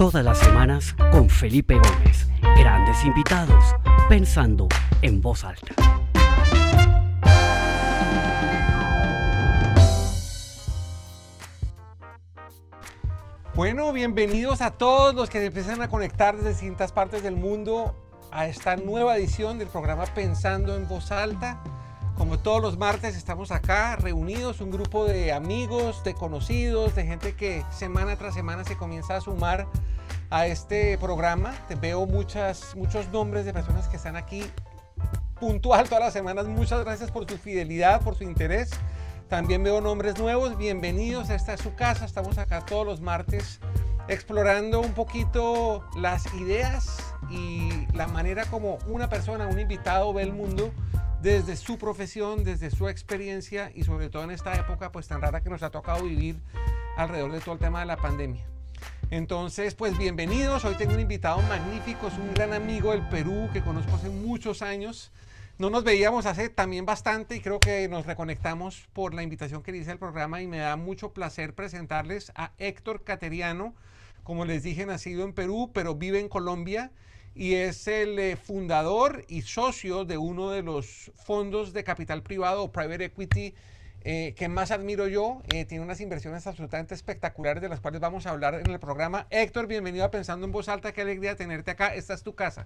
Todas 0.00 0.24
las 0.24 0.38
semanas 0.38 0.94
con 1.12 1.28
Felipe 1.28 1.74
Gómez. 1.74 2.26
Grandes 2.56 3.04
invitados, 3.04 3.62
pensando 4.08 4.66
en 5.02 5.20
voz 5.20 5.44
alta. 5.44 5.74
Bueno, 13.54 13.92
bienvenidos 13.92 14.62
a 14.62 14.70
todos 14.70 15.14
los 15.14 15.28
que 15.28 15.38
se 15.38 15.44
empiezan 15.44 15.82
a 15.82 15.88
conectar 15.88 16.34
desde 16.34 16.48
distintas 16.48 16.92
partes 16.92 17.22
del 17.22 17.36
mundo 17.36 17.94
a 18.30 18.46
esta 18.46 18.76
nueva 18.76 19.18
edición 19.18 19.58
del 19.58 19.68
programa 19.68 20.06
Pensando 20.06 20.76
en 20.76 20.88
Voz 20.88 21.12
Alta. 21.12 21.62
Como 22.16 22.38
todos 22.38 22.62
los 22.62 22.78
martes 22.78 23.16
estamos 23.16 23.50
acá 23.50 23.96
reunidos, 23.96 24.62
un 24.62 24.70
grupo 24.70 25.04
de 25.04 25.34
amigos, 25.34 26.02
de 26.04 26.14
conocidos, 26.14 26.94
de 26.94 27.04
gente 27.04 27.34
que 27.34 27.66
semana 27.70 28.16
tras 28.16 28.32
semana 28.32 28.64
se 28.64 28.78
comienza 28.78 29.16
a 29.16 29.20
sumar 29.20 29.66
a 30.30 30.46
este 30.46 30.96
programa. 30.98 31.52
Te 31.68 31.74
veo 31.74 32.06
muchas, 32.06 32.74
muchos 32.76 33.08
nombres 33.08 33.44
de 33.44 33.52
personas 33.52 33.88
que 33.88 33.96
están 33.96 34.16
aquí 34.16 34.44
puntual 35.38 35.88
todas 35.88 36.04
las 36.04 36.12
semanas. 36.12 36.46
Muchas 36.46 36.84
gracias 36.84 37.10
por 37.10 37.28
su 37.28 37.36
fidelidad, 37.36 38.00
por 38.02 38.14
su 38.14 38.24
interés. 38.24 38.70
También 39.28 39.62
veo 39.62 39.80
nombres 39.80 40.18
nuevos. 40.18 40.56
Bienvenidos. 40.56 41.30
Esta 41.30 41.54
es 41.54 41.60
su 41.60 41.74
casa. 41.74 42.04
Estamos 42.04 42.38
acá 42.38 42.64
todos 42.64 42.86
los 42.86 43.00
martes 43.00 43.60
explorando 44.08 44.80
un 44.80 44.92
poquito 44.92 45.84
las 45.96 46.32
ideas 46.34 46.98
y 47.30 47.86
la 47.94 48.08
manera 48.08 48.44
como 48.46 48.78
una 48.86 49.08
persona, 49.08 49.46
un 49.46 49.60
invitado 49.60 50.12
ve 50.12 50.22
el 50.22 50.32
mundo 50.32 50.72
desde 51.22 51.56
su 51.56 51.78
profesión, 51.78 52.42
desde 52.44 52.70
su 52.70 52.88
experiencia 52.88 53.70
y 53.74 53.84
sobre 53.84 54.08
todo 54.08 54.24
en 54.24 54.30
esta 54.30 54.54
época 54.54 54.90
pues 54.90 55.06
tan 55.06 55.20
rara 55.20 55.42
que 55.42 55.50
nos 55.50 55.62
ha 55.62 55.70
tocado 55.70 56.04
vivir 56.04 56.42
alrededor 56.96 57.30
de 57.32 57.40
todo 57.40 57.54
el 57.54 57.60
tema 57.60 57.80
de 57.80 57.86
la 57.86 57.96
pandemia. 57.96 58.44
Entonces, 59.12 59.74
pues 59.74 59.98
bienvenidos. 59.98 60.64
Hoy 60.64 60.76
tengo 60.76 60.94
un 60.94 61.00
invitado 61.00 61.42
magnífico, 61.42 62.06
es 62.06 62.14
un 62.14 62.32
gran 62.32 62.52
amigo 62.52 62.92
del 62.92 63.02
Perú 63.08 63.50
que 63.52 63.60
conozco 63.60 63.96
hace 63.96 64.08
muchos 64.08 64.62
años. 64.62 65.10
No 65.58 65.68
nos 65.68 65.82
veíamos 65.82 66.26
hace 66.26 66.48
también 66.48 66.86
bastante 66.86 67.34
y 67.34 67.40
creo 67.40 67.58
que 67.58 67.88
nos 67.88 68.06
reconectamos 68.06 68.86
por 68.92 69.12
la 69.12 69.24
invitación 69.24 69.64
que 69.64 69.72
le 69.72 69.78
hice 69.78 69.90
al 69.90 69.98
programa 69.98 70.42
y 70.42 70.46
me 70.46 70.58
da 70.58 70.76
mucho 70.76 71.12
placer 71.12 71.56
presentarles 71.56 72.30
a 72.36 72.52
Héctor 72.58 73.02
Cateriano. 73.02 73.74
Como 74.22 74.44
les 74.44 74.62
dije, 74.62 74.86
nacido 74.86 75.24
en 75.24 75.32
Perú, 75.32 75.72
pero 75.74 75.96
vive 75.96 76.20
en 76.20 76.28
Colombia 76.28 76.92
y 77.34 77.54
es 77.54 77.88
el 77.88 78.16
eh, 78.16 78.36
fundador 78.36 79.24
y 79.26 79.42
socio 79.42 80.04
de 80.04 80.18
uno 80.18 80.50
de 80.50 80.62
los 80.62 81.10
fondos 81.16 81.72
de 81.72 81.82
capital 81.82 82.22
privado 82.22 82.62
o 82.62 82.70
private 82.70 83.06
equity 83.06 83.54
eh, 84.02 84.34
que 84.36 84.48
más 84.48 84.70
admiro 84.70 85.08
yo. 85.08 85.42
Eh, 85.52 85.64
tiene 85.64 85.84
unas 85.84 86.00
inversiones 86.00 86.46
absolutamente 86.46 86.94
espectaculares 86.94 87.62
de 87.62 87.68
las 87.68 87.80
cuales 87.80 88.00
vamos 88.00 88.26
a 88.26 88.30
hablar 88.30 88.54
en 88.54 88.70
el 88.70 88.80
programa. 88.80 89.26
Héctor, 89.30 89.66
bienvenido 89.66 90.04
a 90.04 90.10
Pensando 90.10 90.46
en 90.46 90.52
Voz 90.52 90.68
Alta. 90.68 90.92
Qué 90.92 91.02
alegría 91.02 91.36
tenerte 91.36 91.70
acá. 91.70 91.94
Esta 91.94 92.14
es 92.14 92.22
tu 92.22 92.34
casa. 92.34 92.64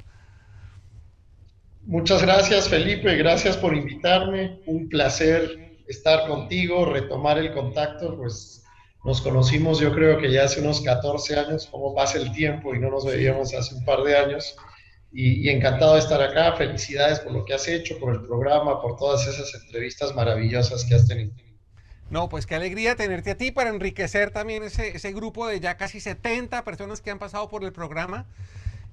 Muchas 1.83 2.23
gracias, 2.23 2.69
Felipe. 2.69 3.17
Gracias 3.17 3.57
por 3.57 3.75
invitarme. 3.75 4.61
Un 4.67 4.89
placer 4.89 5.83
estar 5.89 6.27
contigo, 6.29 6.87
retomar 6.87 7.39
el 7.39 7.53
contacto. 7.53 8.17
Pues 8.17 8.65
nos 9.05 9.21
conocimos 9.21 9.81
yo 9.81 9.93
creo 9.93 10.19
que 10.19 10.33
ya 10.33 10.45
hace 10.45 10.61
unos 10.61 10.81
14 10.81 11.39
años, 11.39 11.67
como 11.67 11.95
pasa 11.95 12.19
el 12.19 12.33
tiempo 12.33 12.75
y 12.75 12.79
no 12.79 12.91
nos 12.91 13.05
veíamos 13.05 13.53
hace 13.53 13.75
un 13.75 13.85
par 13.85 14.03
de 14.03 14.17
años. 14.17 14.57
Y, 15.17 15.49
encantado 15.49 15.95
de 15.95 16.01
estar 16.01 16.21
acá. 16.21 16.57
Felicidades 16.57 17.21
por 17.21 17.33
lo 17.33 17.45
que 17.45 17.55
has 17.55 17.69
hecho, 17.69 17.99
por 18.01 18.13
el 18.13 18.23
programa, 18.23 18.83
por 18.83 18.97
todas 18.97 19.27
esas 19.29 19.55
entrevistas 19.55 20.15
maravillosas 20.15 20.85
que 20.85 20.97
has 20.97 21.07
tenido. 21.07 21.33
No, 22.11 22.29
pues 22.29 22.47
qué 22.47 22.57
alegría 22.57 22.97
tenerte 22.97 23.31
a 23.31 23.37
ti 23.37 23.53
para 23.53 23.71
enriquecer 23.71 24.31
también 24.31 24.65
ese, 24.65 24.97
ese 24.97 25.13
grupo 25.13 25.47
de 25.47 25.61
ya 25.61 25.77
casi 25.77 26.01
70 26.01 26.65
personas 26.65 27.01
que 27.01 27.11
han 27.11 27.19
pasado 27.19 27.49
por 27.49 27.65
el 27.65 27.73
programa. 27.73 28.27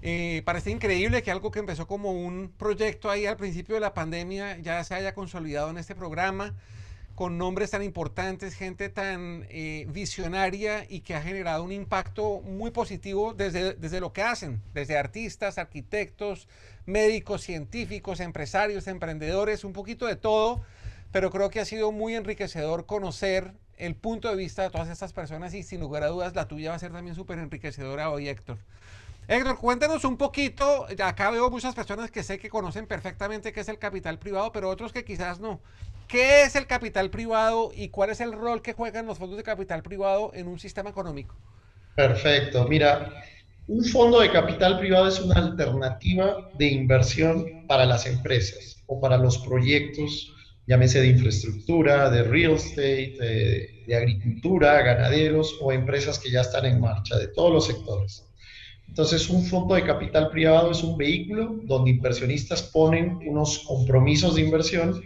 Eh, 0.03 0.41
parece 0.45 0.71
increíble 0.71 1.21
que 1.21 1.31
algo 1.31 1.51
que 1.51 1.59
empezó 1.59 1.87
como 1.87 2.11
un 2.11 2.51
proyecto 2.57 3.09
ahí 3.09 3.25
al 3.25 3.37
principio 3.37 3.75
de 3.75 3.81
la 3.81 3.93
pandemia 3.93 4.57
ya 4.59 4.83
se 4.83 4.95
haya 4.95 5.13
consolidado 5.13 5.69
en 5.69 5.77
este 5.77 5.93
programa 5.93 6.55
con 7.21 7.37
nombres 7.37 7.69
tan 7.69 7.83
importantes, 7.83 8.55
gente 8.55 8.89
tan 8.89 9.45
eh, 9.51 9.85
visionaria 9.89 10.87
y 10.89 11.01
que 11.01 11.13
ha 11.13 11.21
generado 11.21 11.63
un 11.63 11.71
impacto 11.71 12.41
muy 12.41 12.71
positivo 12.71 13.35
desde, 13.35 13.75
desde 13.75 13.99
lo 13.99 14.11
que 14.11 14.23
hacen, 14.23 14.59
desde 14.73 14.97
artistas, 14.97 15.59
arquitectos, 15.59 16.47
médicos, 16.87 17.43
científicos, 17.43 18.21
empresarios, 18.21 18.87
emprendedores, 18.87 19.63
un 19.63 19.71
poquito 19.71 20.07
de 20.07 20.15
todo, 20.15 20.63
pero 21.11 21.29
creo 21.29 21.51
que 21.51 21.59
ha 21.59 21.65
sido 21.65 21.91
muy 21.91 22.15
enriquecedor 22.15 22.87
conocer 22.87 23.53
el 23.77 23.93
punto 23.93 24.27
de 24.27 24.35
vista 24.35 24.63
de 24.63 24.71
todas 24.71 24.89
estas 24.89 25.13
personas 25.13 25.53
y 25.53 25.61
sin 25.61 25.79
lugar 25.79 26.01
a 26.01 26.07
dudas 26.07 26.33
la 26.33 26.47
tuya 26.47 26.71
va 26.71 26.77
a 26.77 26.79
ser 26.79 26.91
también 26.91 27.15
súper 27.15 27.37
enriquecedora 27.37 28.09
hoy, 28.09 28.29
Héctor. 28.29 28.57
Héctor, 29.27 29.59
cuéntanos 29.59 30.03
un 30.05 30.17
poquito, 30.17 30.87
acá 31.03 31.29
veo 31.29 31.51
muchas 31.51 31.75
personas 31.75 32.09
que 32.09 32.23
sé 32.23 32.39
que 32.39 32.49
conocen 32.49 32.87
perfectamente 32.87 33.53
qué 33.53 33.59
es 33.59 33.69
el 33.69 33.77
capital 33.77 34.17
privado, 34.17 34.51
pero 34.51 34.69
otros 34.69 34.91
que 34.91 35.05
quizás 35.05 35.39
no. 35.39 35.61
¿Qué 36.11 36.43
es 36.43 36.57
el 36.57 36.67
capital 36.67 37.09
privado 37.09 37.71
y 37.73 37.87
cuál 37.87 38.09
es 38.09 38.19
el 38.19 38.33
rol 38.33 38.61
que 38.61 38.73
juegan 38.73 39.05
los 39.05 39.17
fondos 39.17 39.37
de 39.37 39.43
capital 39.43 39.81
privado 39.81 40.31
en 40.33 40.49
un 40.49 40.59
sistema 40.59 40.89
económico? 40.89 41.39
Perfecto. 41.95 42.67
Mira, 42.67 43.13
un 43.67 43.85
fondo 43.85 44.19
de 44.19 44.29
capital 44.29 44.77
privado 44.77 45.07
es 45.07 45.21
una 45.21 45.35
alternativa 45.35 46.49
de 46.51 46.67
inversión 46.67 47.45
para 47.65 47.85
las 47.85 48.05
empresas 48.07 48.83
o 48.87 48.99
para 48.99 49.17
los 49.17 49.37
proyectos, 49.37 50.33
llámese 50.67 50.99
de 50.99 51.07
infraestructura, 51.07 52.09
de 52.09 52.23
real 52.23 52.55
estate, 52.55 53.15
de, 53.17 53.69
de 53.87 53.95
agricultura, 53.95 54.81
ganaderos 54.81 55.57
o 55.61 55.71
empresas 55.71 56.19
que 56.19 56.29
ya 56.29 56.41
están 56.41 56.65
en 56.65 56.81
marcha, 56.81 57.17
de 57.17 57.29
todos 57.29 57.53
los 57.53 57.67
sectores. 57.67 58.27
Entonces, 58.85 59.29
un 59.29 59.45
fondo 59.45 59.75
de 59.75 59.85
capital 59.85 60.29
privado 60.29 60.71
es 60.71 60.83
un 60.83 60.97
vehículo 60.97 61.61
donde 61.63 61.91
inversionistas 61.91 62.63
ponen 62.63 63.17
unos 63.25 63.59
compromisos 63.59 64.35
de 64.35 64.41
inversión 64.41 65.01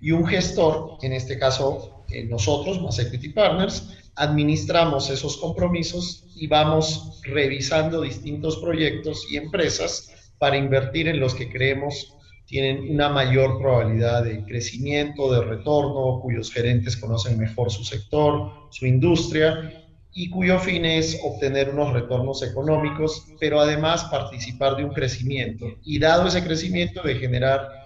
y 0.00 0.12
un 0.12 0.26
gestor, 0.26 0.98
en 1.02 1.12
este 1.12 1.38
caso 1.38 2.04
eh, 2.10 2.24
nosotros, 2.24 2.80
más 2.80 2.98
Equity 2.98 3.30
Partners, 3.30 3.96
administramos 4.16 5.10
esos 5.10 5.36
compromisos 5.36 6.26
y 6.36 6.46
vamos 6.46 7.20
revisando 7.24 8.00
distintos 8.00 8.56
proyectos 8.58 9.26
y 9.30 9.36
empresas 9.36 10.10
para 10.38 10.56
invertir 10.56 11.08
en 11.08 11.20
los 11.20 11.34
que 11.34 11.50
creemos 11.50 12.16
tienen 12.50 12.90
una 12.90 13.08
mayor 13.08 13.58
probabilidad 13.60 14.24
de 14.24 14.42
crecimiento, 14.44 15.32
de 15.32 15.40
retorno, 15.40 16.18
cuyos 16.20 16.52
gerentes 16.52 16.96
conocen 16.96 17.38
mejor 17.38 17.70
su 17.70 17.84
sector, 17.84 18.50
su 18.70 18.86
industria 18.86 19.86
y 20.12 20.30
cuyo 20.30 20.58
fin 20.58 20.84
es 20.84 21.20
obtener 21.22 21.70
unos 21.70 21.92
retornos 21.92 22.42
económicos, 22.42 23.24
pero 23.38 23.60
además 23.60 24.02
participar 24.10 24.74
de 24.74 24.84
un 24.84 24.92
crecimiento. 24.92 25.66
Y 25.84 26.00
dado 26.00 26.26
ese 26.26 26.42
crecimiento 26.42 27.02
de 27.02 27.14
generar 27.14 27.79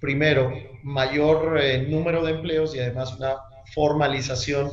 primero, 0.00 0.52
mayor 0.82 1.58
eh, 1.60 1.86
número 1.88 2.24
de 2.24 2.32
empleos 2.32 2.74
y 2.74 2.80
además 2.80 3.14
una 3.16 3.34
formalización 3.74 4.70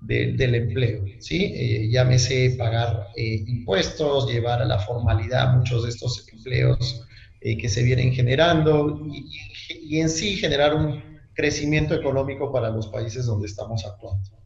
del 0.00 0.54
empleo, 0.54 1.04
¿sí? 1.18 1.52
Eh, 1.54 1.90
llámese 1.90 2.54
pagar 2.56 3.08
eh, 3.16 3.44
impuestos, 3.46 4.32
llevar 4.32 4.62
a 4.62 4.64
la 4.64 4.78
formalidad 4.78 5.54
muchos 5.54 5.82
de 5.82 5.90
estos 5.90 6.26
empleos 6.32 7.06
que 7.42 7.68
se 7.70 7.82
vienen 7.82 8.12
generando 8.12 9.06
y 9.08 9.98
en 9.98 10.10
sí 10.10 10.36
generar 10.36 10.74
un 10.74 11.02
crecimiento 11.32 11.94
económico 11.94 12.52
para 12.52 12.68
los 12.68 12.88
países 12.88 13.24
donde 13.24 13.46
estamos 13.46 13.86
actuando. 13.86 14.39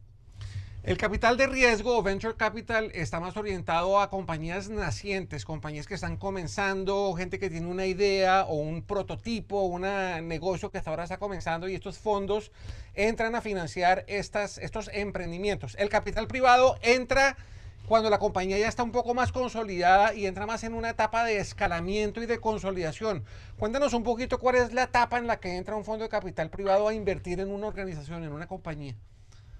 El 0.85 0.99
capital 0.99 1.39
de 1.39 1.47
riesgo 1.47 1.97
o 1.97 2.03
venture 2.03 2.37
capital 2.37 2.91
está 2.93 3.19
más 3.19 3.39
orientado 3.39 3.99
a 3.99 4.11
compañías 4.11 4.69
nacientes, 4.69 5.47
compañías 5.47 5.87
que 5.87 5.95
están 5.95 6.19
comenzando, 6.19 7.15
gente 7.15 7.39
que 7.39 7.49
tiene 7.49 7.69
una 7.69 7.87
idea 7.87 8.45
o 8.45 8.57
un 8.57 8.83
prototipo, 8.83 9.63
un 9.63 9.81
negocio 10.29 10.71
que 10.71 10.77
hasta 10.77 10.91
ahora 10.91 11.05
está 11.05 11.17
comenzando 11.17 11.71
y 11.71 11.75
estos 11.75 11.97
fondos 11.97 12.53
entran 12.93 13.35
a 13.35 13.41
financiar 13.41 14.05
estas, 14.09 14.59
estos 14.59 14.91
emprendimientos. 14.93 15.75
El 15.79 15.89
capital 15.89 16.27
privado 16.27 16.77
entra 16.83 17.39
cuando 17.89 18.11
la 18.11 18.19
compañía 18.19 18.59
ya 18.59 18.69
está 18.69 18.83
un 18.83 18.93
poco 18.93 19.15
más 19.15 19.33
consolidada 19.33 20.13
y 20.13 20.27
entra 20.27 20.45
más 20.45 20.65
en 20.65 20.75
una 20.75 20.91
etapa 20.91 21.25
de 21.25 21.39
escalamiento 21.39 22.23
y 22.23 22.27
de 22.27 22.41
consolidación. 22.41 23.25
Cuéntanos 23.57 23.95
un 23.95 24.03
poquito 24.03 24.39
cuál 24.39 24.57
es 24.57 24.75
la 24.75 24.83
etapa 24.83 25.17
en 25.17 25.29
la 25.29 25.41
que 25.41 25.57
entra 25.57 25.77
un 25.77 25.85
fondo 25.87 26.03
de 26.03 26.11
capital 26.11 26.51
privado 26.51 26.89
a 26.89 26.93
invertir 26.93 27.41
en 27.41 27.51
una 27.51 27.69
organización, 27.69 28.23
en 28.23 28.33
una 28.33 28.47
compañía. 28.47 28.95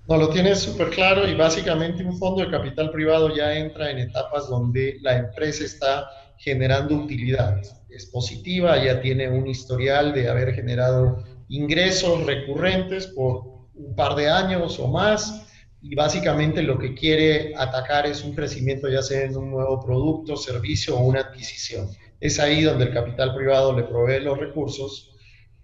No, 0.07 0.19
lo 0.19 0.29
tienes 0.29 0.59
súper 0.59 0.91
claro 0.91 1.27
y 1.27 1.35
básicamente 1.35 2.05
un 2.05 2.19
fondo 2.19 2.45
de 2.45 2.51
capital 2.51 2.91
privado 2.91 3.35
ya 3.35 3.55
entra 3.55 3.91
en 3.91 3.99
etapas 3.99 4.51
donde 4.51 4.99
la 5.01 5.17
empresa 5.17 5.65
está 5.65 6.11
generando 6.37 6.95
utilidades. 6.95 7.75
Es 7.89 8.07
positiva, 8.07 8.83
ya 8.85 9.01
tiene 9.01 9.31
un 9.31 9.47
historial 9.47 10.13
de 10.13 10.29
haber 10.29 10.53
generado 10.55 11.25
ingresos 11.49 12.27
recurrentes 12.27 13.07
por 13.07 13.45
un 13.75 13.95
par 13.97 14.15
de 14.15 14.29
años 14.29 14.79
o 14.79 14.89
más 14.89 15.47
y 15.81 15.95
básicamente 15.95 16.63
lo 16.63 16.79
que 16.79 16.95
quiere 16.95 17.55
atacar 17.57 18.07
es 18.07 18.23
un 18.25 18.35
crecimiento 18.35 18.91
ya 18.91 19.01
sea 19.01 19.23
en 19.23 19.37
un 19.39 19.51
nuevo 19.51 19.81
producto, 19.81 20.37
servicio 20.37 20.99
o 20.99 21.01
una 21.03 21.21
adquisición. 21.21 21.89
Es 22.21 22.39
ahí 22.39 22.63
donde 22.63 22.85
el 22.85 22.93
capital 22.93 23.35
privado 23.35 23.73
le 23.73 23.85
provee 23.85 24.21
los 24.21 24.37
recursos 24.37 25.14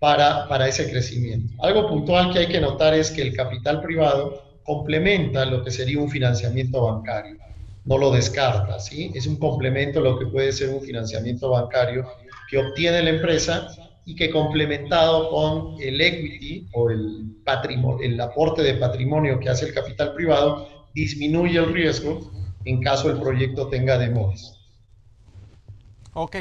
para, 0.00 0.49
para 0.49 0.67
ese 0.67 0.91
crecimiento. 0.91 1.55
Algo 1.62 1.88
puntual 1.88 2.32
que 2.32 2.41
hay 2.41 2.49
que 2.49 2.61
notar 2.61 2.94
es 2.94 3.11
que 3.11 3.23
el 3.23 3.37
capital 3.37 3.81
privado 3.82 4.43
complementa 4.64 5.44
lo 5.44 5.62
que 5.62 5.70
sería 5.70 6.00
un 6.00 6.11
financiamiento 6.11 6.82
bancario. 6.82 7.37
no 7.85 7.97
lo 7.97 8.11
descarta, 8.11 8.79
¿sí? 8.79 9.11
Es 9.14 9.26
un 9.26 9.37
complemento 9.37 10.00
a 10.00 10.02
lo 10.02 10.19
que 10.19 10.26
puede 10.26 10.52
ser 10.52 10.69
un 10.69 10.82
financiamiento 10.82 11.50
bancario 11.50 12.06
que 12.49 12.58
obtiene 12.58 13.02
la 13.02 13.11
empresa 13.11 13.69
y 14.05 14.14
que 14.14 14.31
complementado 14.31 15.31
con 15.31 15.81
el 15.81 16.00
equity 16.00 16.69
o 16.73 16.91
el, 16.91 17.37
patrimonio, 17.44 18.05
el 18.05 18.20
aporte 18.20 18.62
de 18.62 18.75
patrimonio 18.75 19.38
que 19.38 19.49
hace 19.49 19.67
el 19.67 19.75
capital 19.75 20.14
privado, 20.14 20.69
disminuye 20.94 21.58
el 21.58 21.73
riesgo 21.73 22.31
en 22.64 22.82
caso 22.82 23.11
el 23.11 23.19
proyecto 23.20 23.69
tenga 23.69 23.99
demores. 23.99 24.53
Ok. 26.12 26.37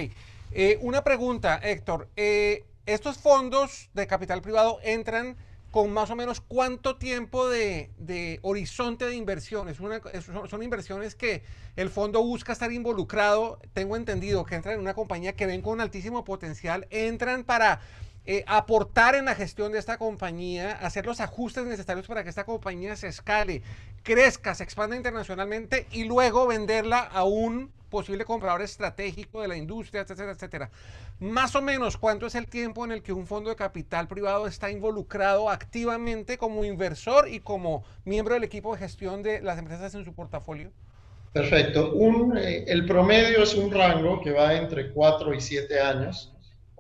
Eh, 0.51 0.77
una 0.81 1.03
pregunta, 1.03 1.59
Héctor. 1.63 2.09
Eh, 2.15 2.63
¿Estos 2.89 3.19
fondos 3.19 3.91
de 3.93 4.07
capital 4.07 4.41
privado 4.41 4.79
entran 4.81 5.37
con 5.69 5.91
más 5.93 6.09
o 6.09 6.15
menos 6.15 6.41
cuánto 6.41 6.95
tiempo 6.95 7.47
de, 7.47 8.39
horizonte 8.41 9.05
de 9.05 9.15
inversiones. 9.15 9.77
son, 9.77 10.63
inversiones 10.63 11.13
que 11.13 11.43
el 11.75 11.91
fondo 11.91 12.23
busca 12.23 12.51
estar 12.51 12.71
involucrado. 12.71 13.59
Tengo 13.73 13.95
entendido 13.95 14.43
que 14.43 14.55
entran 14.55 14.73
en 14.73 14.81
una 14.81 14.95
compañía 14.95 15.33
que 15.33 15.45
ven 15.45 15.61
con 15.61 15.81
altísimo 15.81 16.23
potencial, 16.23 16.87
entran 16.89 17.43
para 17.43 17.79
eh, 18.31 18.43
aportar 18.45 19.15
en 19.15 19.25
la 19.25 19.33
gestión 19.33 19.71
de 19.71 19.79
esta 19.79 19.97
compañía, 19.97 20.73
hacer 20.73 21.03
los 21.03 21.19
ajustes 21.19 21.65
necesarios 21.65 22.05
para 22.05 22.21
que 22.23 22.29
esta 22.29 22.43
compañía 22.43 22.95
se 22.95 23.07
escale, 23.07 23.63
crezca, 24.03 24.53
se 24.53 24.63
expanda 24.63 24.95
internacionalmente 24.95 25.87
y 25.91 26.03
luego 26.03 26.45
venderla 26.45 26.99
a 26.99 27.23
un 27.23 27.71
posible 27.89 28.25
comprador 28.25 28.61
estratégico 28.61 29.41
de 29.41 29.47
la 29.47 29.57
industria, 29.57 30.01
etcétera, 30.01 30.33
etcétera. 30.33 30.69
Más 31.19 31.55
o 31.55 31.63
menos, 31.63 31.97
¿cuánto 31.97 32.27
es 32.27 32.35
el 32.35 32.45
tiempo 32.45 32.85
en 32.85 32.91
el 32.91 33.01
que 33.01 33.13
un 33.13 33.25
fondo 33.25 33.49
de 33.49 33.55
capital 33.55 34.07
privado 34.07 34.45
está 34.45 34.69
involucrado 34.69 35.49
activamente 35.49 36.37
como 36.37 36.63
inversor 36.63 37.27
y 37.29 37.39
como 37.39 37.83
miembro 38.05 38.35
del 38.35 38.43
equipo 38.43 38.75
de 38.75 38.81
gestión 38.81 39.23
de 39.23 39.41
las 39.41 39.57
empresas 39.57 39.95
en 39.95 40.05
su 40.05 40.13
portafolio? 40.13 40.69
Perfecto. 41.33 41.93
Un, 41.93 42.37
eh, 42.37 42.63
el 42.67 42.85
promedio 42.85 43.41
es 43.41 43.55
un 43.55 43.71
rango 43.71 44.21
que 44.21 44.33
va 44.33 44.53
entre 44.53 44.91
4 44.91 45.33
y 45.33 45.41
7 45.41 45.81
años. 45.81 46.31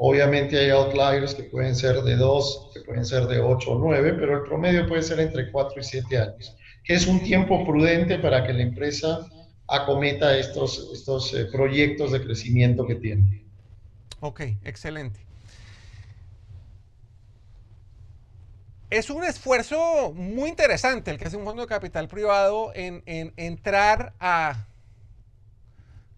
Obviamente 0.01 0.57
hay 0.57 0.69
outliers 0.69 1.35
que 1.35 1.43
pueden 1.43 1.75
ser 1.75 2.01
de 2.03 2.15
2, 2.15 2.71
que 2.73 2.79
pueden 2.83 3.03
ser 3.03 3.27
de 3.27 3.41
8 3.41 3.69
o 3.69 3.79
9, 3.79 4.13
pero 4.13 4.37
el 4.37 4.43
promedio 4.43 4.87
puede 4.87 5.03
ser 5.03 5.19
entre 5.19 5.51
4 5.51 5.81
y 5.81 5.83
7 5.83 6.17
años, 6.17 6.55
que 6.85 6.93
es 6.93 7.05
un 7.05 7.21
tiempo 7.21 7.65
prudente 7.65 8.17
para 8.17 8.47
que 8.47 8.53
la 8.53 8.61
empresa 8.61 9.27
acometa 9.67 10.37
estos, 10.37 10.89
estos 10.93 11.33
eh, 11.33 11.47
proyectos 11.51 12.13
de 12.13 12.23
crecimiento 12.23 12.87
que 12.87 12.95
tiene. 12.95 13.43
Ok, 14.21 14.39
excelente. 14.63 15.19
Es 18.89 19.09
un 19.09 19.25
esfuerzo 19.25 20.13
muy 20.13 20.47
interesante 20.47 21.11
el 21.11 21.17
que 21.17 21.25
hace 21.25 21.35
un 21.35 21.43
fondo 21.43 21.63
de 21.63 21.67
capital 21.67 22.07
privado 22.07 22.71
en, 22.73 23.03
en 23.05 23.33
entrar 23.35 24.13
a 24.21 24.68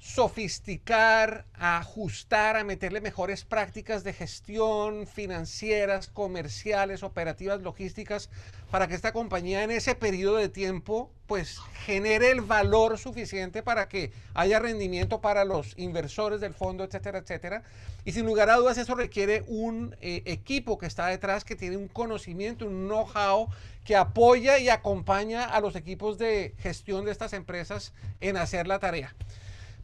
sofisticar, 0.01 1.45
ajustar, 1.53 2.57
a 2.57 2.63
meterle 2.63 3.01
mejores 3.01 3.45
prácticas 3.45 4.03
de 4.03 4.13
gestión 4.13 5.06
financieras, 5.06 6.07
comerciales, 6.07 7.03
operativas, 7.03 7.62
logísticas, 7.62 8.31
para 8.71 8.88
que 8.88 8.95
esta 8.95 9.13
compañía 9.13 9.63
en 9.63 9.69
ese 9.69 9.94
periodo 9.94 10.38
de 10.38 10.50
tiempo 10.50 11.12
pues 11.27 11.59
genere 11.86 12.31
el 12.31 12.42
valor 12.42 12.98
suficiente 12.98 13.62
para 13.62 13.88
que 13.88 14.12
haya 14.33 14.57
rendimiento 14.57 15.21
para 15.21 15.45
los 15.45 15.77
inversores 15.77 16.42
del 16.42 16.56
fondo, 16.56 16.83
etcétera, 16.83 17.19
etcétera. 17.19 17.63
Y 18.04 18.13
sin 18.13 18.25
lugar 18.25 18.50
a 18.50 18.56
dudas 18.56 18.80
eso 18.80 18.95
requiere 18.95 19.44
un 19.45 19.95
eh, 20.01 20.24
equipo 20.25 20.80
que 20.80 20.88
está 20.88 21.07
detrás, 21.07 21.45
que 21.45 21.56
tiene 21.56 21.77
un 21.77 21.88
conocimiento, 21.88 22.65
un 22.65 22.88
know-how 22.88 23.50
que 23.86 23.95
apoya 23.95 24.57
y 24.57 24.69
acompaña 24.69 25.45
a 25.45 25.62
los 25.62 25.75
equipos 25.75 26.18
de 26.18 26.56
gestión 26.57 27.06
de 27.06 27.12
estas 27.12 27.33
empresas 27.33 27.94
en 28.19 28.36
hacer 28.36 28.65
la 28.65 28.80
tarea. 28.80 29.13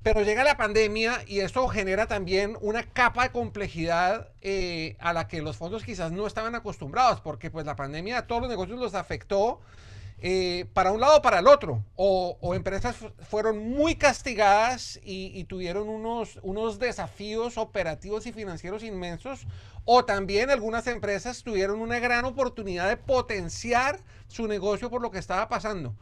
Pero 0.04 0.22
llega 0.22 0.44
la 0.44 0.58
pandemia 0.58 1.24
y 1.28 1.40
esto 1.40 1.68
genera 1.68 2.08
también 2.08 2.58
una 2.62 2.84
capa 2.84 3.24
de 3.24 3.32
complejidad 3.32 4.30
eh, 4.42 4.96
a 5.00 5.12
la 5.12 5.28
que 5.28 5.42
los 5.42 5.58
fondos 5.58 5.84
quizás 5.84 6.12
no 6.12 6.28
estaban 6.28 6.56
acostumbrados, 6.56 7.20
porque 7.22 7.52
pues 7.52 7.66
la 7.66 7.76
pandemia 7.76 8.20
a 8.20 8.28
todos 8.28 8.42
los 8.42 8.50
negocios 8.50 8.80
los 8.80 8.94
afectó 8.94 9.60
eh, 10.20 10.66
para 10.74 10.92
un 10.92 11.00
lado 11.00 11.18
o 11.18 11.22
para 11.22 11.40
el 11.40 11.48
otro. 11.48 11.84
O, 11.96 12.56
empresas 12.56 12.96
fueron 13.30 13.70
muy 13.70 13.96
castigadas 13.96 15.00
y, 15.04 15.44
tuvieron 15.46 15.90
unos, 15.90 16.40
unos 16.42 16.80
desafíos 16.80 17.58
operativos 17.58 18.26
y 18.26 18.34
financieros 18.34 18.84
inmensos, 18.84 19.46
o 19.86 20.06
también 20.06 20.50
algunas 20.50 20.88
empresas 20.88 21.44
tuvieron 21.44 21.82
una 21.82 22.00
gran 22.00 22.26
oportunidad 22.26 22.90
de 22.90 22.98
potenciar 22.98 24.00
su 24.28 24.48
negocio 24.48 24.90
por 24.90 25.02
lo 25.02 25.12
que 25.12 25.20
estaba 25.20 25.48
pasando. 25.50 25.96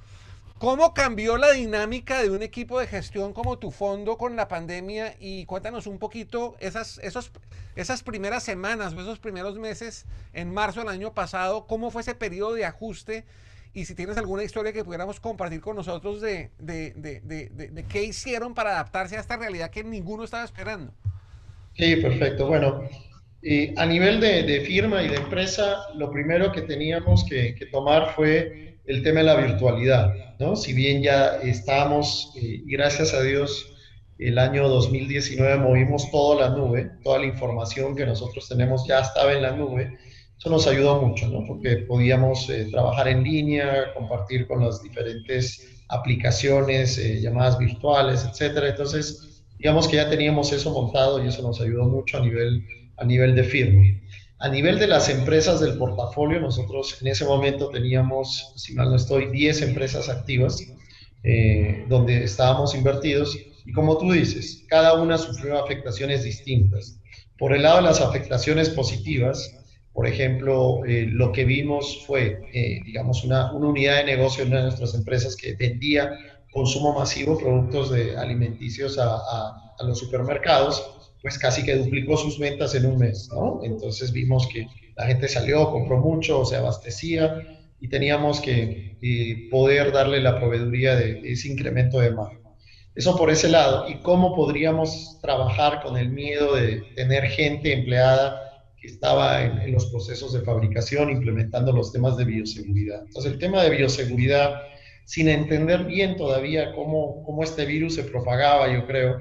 ¿Cómo 0.57 0.93
cambió 0.93 1.35
la 1.35 1.51
dinámica 1.51 2.21
de 2.21 2.29
un 2.29 2.41
equipo 2.41 2.79
de 2.79 2.87
gestión 2.87 3.33
como 3.33 3.59
tu 3.59 3.71
fondo 3.71 4.17
con 4.17 4.37
la 4.37 4.47
pandemia? 4.47 5.13
Y 5.19 5.45
cuéntanos 5.45 5.85
un 5.85 5.99
poquito 5.99 6.55
esas, 6.61 6.97
esos, 6.99 7.29
esas 7.75 8.03
primeras 8.03 8.43
semanas 8.43 8.93
o 8.93 9.01
esos 9.01 9.19
primeros 9.19 9.59
meses 9.59 10.05
en 10.31 10.53
marzo 10.53 10.79
del 10.79 10.89
año 10.89 11.13
pasado, 11.13 11.67
cómo 11.67 11.91
fue 11.91 12.03
ese 12.03 12.15
periodo 12.15 12.53
de 12.53 12.63
ajuste 12.63 13.25
y 13.73 13.83
si 13.83 13.95
tienes 13.95 14.15
alguna 14.15 14.43
historia 14.43 14.71
que 14.71 14.85
pudiéramos 14.85 15.19
compartir 15.19 15.59
con 15.59 15.75
nosotros 15.75 16.21
de, 16.21 16.51
de, 16.57 16.93
de, 16.95 17.85
qué 17.89 18.03
hicieron 18.03 18.53
para 18.53 18.71
adaptarse 18.71 19.17
a 19.17 19.19
esta 19.19 19.35
realidad 19.35 19.69
que 19.69 19.83
ninguno 19.83 20.23
estaba 20.23 20.45
esperando. 20.45 20.93
Sí, 21.73 21.97
perfecto. 21.97 22.47
Bueno, 22.47 22.87
a 23.75 23.85
nivel 23.85 24.21
de, 24.21 24.63
firma 24.65 25.03
y 25.03 25.09
de 25.09 25.17
empresa, 25.17 25.79
lo 25.95 26.09
primero 26.09 26.53
que 26.53 26.61
teníamos 26.61 27.25
que 27.25 27.67
tomar 27.69 28.15
fue 28.15 28.74
el 28.87 29.03
tema 29.03 29.19
de 29.19 29.25
la 29.25 29.35
virtualidad, 29.35 30.13
¿no? 30.39 30.55
Si 30.55 30.73
bien 30.73 31.01
ya 31.01 31.37
estábamos, 31.41 32.31
eh, 32.35 32.61
gracias 32.65 33.13
a 33.13 33.21
Dios, 33.21 33.71
el 34.17 34.37
año 34.37 34.69
2019 34.69 35.57
movimos 35.57 36.09
toda 36.11 36.47
la 36.47 36.55
nube, 36.55 36.91
toda 37.03 37.19
la 37.19 37.25
información 37.25 37.95
que 37.95 38.05
nosotros 38.05 38.47
tenemos 38.47 38.87
ya 38.87 38.99
estaba 38.99 39.33
en 39.33 39.41
la 39.41 39.51
nube, 39.51 39.97
eso 40.37 40.49
nos 40.49 40.67
ayudó 40.67 41.01
mucho, 41.01 41.27
¿no? 41.27 41.45
Porque 41.47 41.77
podíamos 41.77 42.49
eh, 42.49 42.67
trabajar 42.71 43.07
en 43.07 43.23
línea, 43.23 43.93
compartir 43.93 44.47
con 44.47 44.63
las 44.63 44.81
diferentes 44.81 45.83
aplicaciones, 45.89 46.97
eh, 46.97 47.21
llamadas 47.21 47.57
virtuales, 47.57 48.25
etcétera. 48.29 48.69
Entonces, 48.69 49.43
digamos 49.57 49.87
que 49.87 49.97
ya 49.97 50.09
teníamos 50.09 50.51
eso 50.51 50.71
montado 50.71 51.23
y 51.23 51.27
eso 51.27 51.41
nos 51.41 51.61
ayudó 51.61 51.85
mucho 51.85 52.17
a 52.17 52.21
nivel, 52.21 52.65
a 52.97 53.05
nivel 53.05 53.35
de 53.35 53.43
firma. 53.43 53.83
A 54.45 54.47
nivel 54.47 54.77
de 54.77 54.85
las 54.85 55.09
empresas 55.09 55.59
del 55.59 55.75
portafolio, 55.75 56.39
nosotros 56.39 57.01
en 57.01 57.07
ese 57.07 57.25
momento 57.25 57.69
teníamos, 57.69 58.53
si 58.55 58.75
mal 58.75 58.91
no 58.91 58.95
estoy, 58.95 59.31
10 59.31 59.63
empresas 59.63 60.07
activas 60.07 60.63
eh, 61.23 61.83
donde 61.89 62.23
estábamos 62.23 62.75
invertidos 62.75 63.35
y 63.65 63.71
como 63.71 63.97
tú 63.97 64.11
dices, 64.11 64.63
cada 64.67 65.01
una 65.01 65.17
sufrió 65.17 65.57
afectaciones 65.57 66.23
distintas. 66.23 66.99
Por 67.39 67.55
el 67.55 67.63
lado 67.63 67.77
de 67.77 67.81
las 67.85 68.01
afectaciones 68.01 68.69
positivas, 68.69 69.51
por 69.93 70.05
ejemplo, 70.05 70.85
eh, 70.85 71.07
lo 71.09 71.31
que 71.31 71.43
vimos 71.43 72.05
fue, 72.05 72.39
eh, 72.53 72.81
digamos, 72.85 73.23
una, 73.23 73.51
una, 73.51 73.69
unidad 73.69 73.97
de 73.97 74.15
negocio 74.15 74.43
en 74.43 74.49
una 74.49 74.57
de 74.57 74.65
nuestras 74.65 74.93
empresas 74.93 75.35
que 75.35 75.55
vendía 75.55 76.19
consumo 76.51 76.93
masivo, 76.93 77.35
productos 77.35 77.89
de 77.89 78.15
alimenticios 78.15 78.99
a, 78.99 79.15
a, 79.15 79.75
a 79.79 79.83
los 79.85 79.97
supermercados, 79.97 80.94
pues 81.25 81.39
casi 81.39 81.63
que 81.63 81.75
duplicó 81.75 82.17
sus 82.17 82.37
ventas 82.37 82.75
en 82.75 82.85
un 82.85 82.99
mes, 82.99 83.29
¿no? 83.33 83.59
Entonces 83.63 84.11
vimos 84.11 84.47
que 84.47 84.67
la 84.95 85.07
gente 85.07 85.27
salió, 85.27 85.71
compró 85.71 85.97
mucho, 85.97 86.45
se 86.45 86.55
abastecía 86.55 87.41
y 87.79 87.89
teníamos 87.89 88.39
que 88.39 88.99
eh, 89.01 89.47
poder 89.49 89.91
darle 89.91 90.19
la 90.19 90.37
proveeduría 90.37 90.95
de, 90.95 91.21
ese 91.23 91.47
incremento 91.47 91.97
de 91.97 92.11
demanda. 92.11 92.39
Eso 92.93 93.17
por 93.17 93.31
ese 93.31 93.49
lado. 93.49 93.89
¿Y 93.89 94.03
cómo 94.03 94.35
podríamos 94.35 95.17
trabajar 95.19 95.81
con 95.81 95.97
el 95.97 96.09
miedo 96.09 96.53
de 96.53 96.83
tener 96.95 97.23
gente 97.23 97.73
empleada 97.73 98.39
que 98.79 98.87
estaba 98.87 99.41
en, 99.41 99.73
los 99.73 99.87
procesos 99.87 100.31
de 100.31 100.41
fabricación 100.41 101.09
implementando 101.09 101.71
los 101.71 101.91
temas 101.91 102.17
de 102.17 102.25
bioseguridad? 102.25 103.01
Entonces 103.03 103.31
el 103.31 103.39
tema 103.39 103.63
de 103.63 103.71
bioseguridad, 103.71 104.61
sin 105.05 105.27
entender 105.27 105.85
bien 105.85 106.17
todavía 106.17 106.71
cómo, 106.75 107.23
cómo 107.23 107.41
este 107.41 107.65
virus 107.65 107.95
se 107.95 108.03
propagaba, 108.03 108.71
yo 108.71 108.85
creo, 108.85 109.17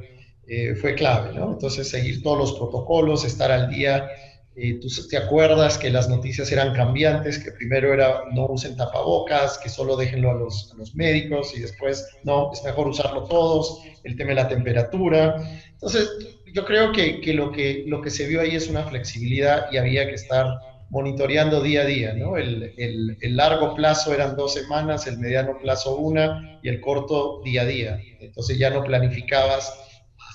eh, 0.47 0.75
fue 0.75 0.95
clave, 0.95 1.33
¿no? 1.33 1.53
Entonces, 1.53 1.89
seguir 1.89 2.23
todos 2.23 2.39
los 2.39 2.53
protocolos, 2.53 3.25
estar 3.25 3.51
al 3.51 3.71
día. 3.71 4.11
Eh, 4.57 4.79
tú 4.81 4.89
te 5.09 5.17
acuerdas 5.17 5.79
que 5.79 5.91
las 5.91 6.09
noticias 6.09 6.53
eran 6.53 6.75
cambiantes, 6.75 7.43
que 7.43 7.51
primero 7.53 7.93
era 7.93 8.25
no 8.33 8.47
usen 8.47 8.77
tapabocas, 8.77 9.59
que 9.59 9.69
solo 9.69 9.97
déjenlo 9.97 10.31
a 10.31 10.35
los, 10.35 10.71
a 10.73 10.77
los 10.77 10.95
médicos 10.95 11.57
y 11.57 11.61
después 11.61 12.07
no, 12.23 12.53
es 12.53 12.63
mejor 12.63 12.87
usarlo 12.87 13.25
todos, 13.25 13.81
el 14.05 14.17
tema 14.17 14.31
de 14.31 14.35
la 14.37 14.49
temperatura. 14.49 15.37
Entonces, 15.73 16.09
yo 16.53 16.65
creo 16.65 16.93
que, 16.93 17.21
que, 17.21 17.33
lo, 17.33 17.51
que 17.51 17.85
lo 17.87 18.01
que 18.01 18.11
se 18.11 18.27
vio 18.29 18.41
ahí 18.41 18.55
es 18.55 18.69
una 18.69 18.85
flexibilidad 18.85 19.67
y 19.73 19.79
había 19.79 20.07
que 20.07 20.15
estar 20.15 20.47
monitoreando 20.91 21.61
día 21.61 21.83
a 21.83 21.87
día, 21.87 22.15
¿no? 22.15 22.37
El, 22.37 22.75
el, 22.77 23.17
el, 23.21 23.37
largo 23.37 23.75
plazo 23.75 24.15
eran 24.15 24.37
dos 24.37 24.55
semanas, 24.55 25.09
el 25.09 25.19
mediano 25.19 25.59
plazo 25.59 25.97
una 25.97 26.61
y 26.63 26.69
el 26.69 26.81
corto 26.81 27.41
día 27.43 27.63
a 27.63 27.65
día. 27.65 28.01
Entonces 28.21 28.59
ya 28.59 28.71
no 28.71 28.85
planificabas 28.85 29.73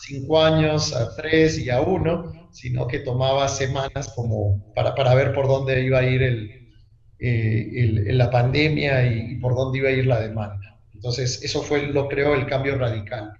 cinco 0.01 0.41
años, 0.41 0.95
a 0.95 1.15
tres 1.15 1.59
y 1.59 1.69
a 1.69 1.81
uno, 1.81 2.31
sino 2.51 2.87
que 2.87 2.99
tomaba 2.99 3.47
semanas 3.47 4.11
como 4.15 4.73
para, 4.73 4.95
para 4.95 5.13
ver 5.15 5.33
por 5.33 5.47
dónde 5.47 5.83
iba 5.83 5.99
a 5.99 6.03
ir 6.03 6.23
el, 6.23 6.59
eh, 7.19 8.13
la 8.13 8.29
pandemia 8.29 9.05
y, 9.05 9.35
por 9.35 9.55
dónde 9.55 9.79
iba 9.79 9.89
a 9.89 9.91
ir 9.91 10.05
la 10.05 10.21
demanda. 10.21 10.79
Entonces, 10.93 11.43
eso 11.43 11.61
fue, 11.61 11.87
lo 11.87 12.07
creó 12.07 12.33
el 12.33 12.45
cambio 12.45 12.77
radical. 12.77 13.33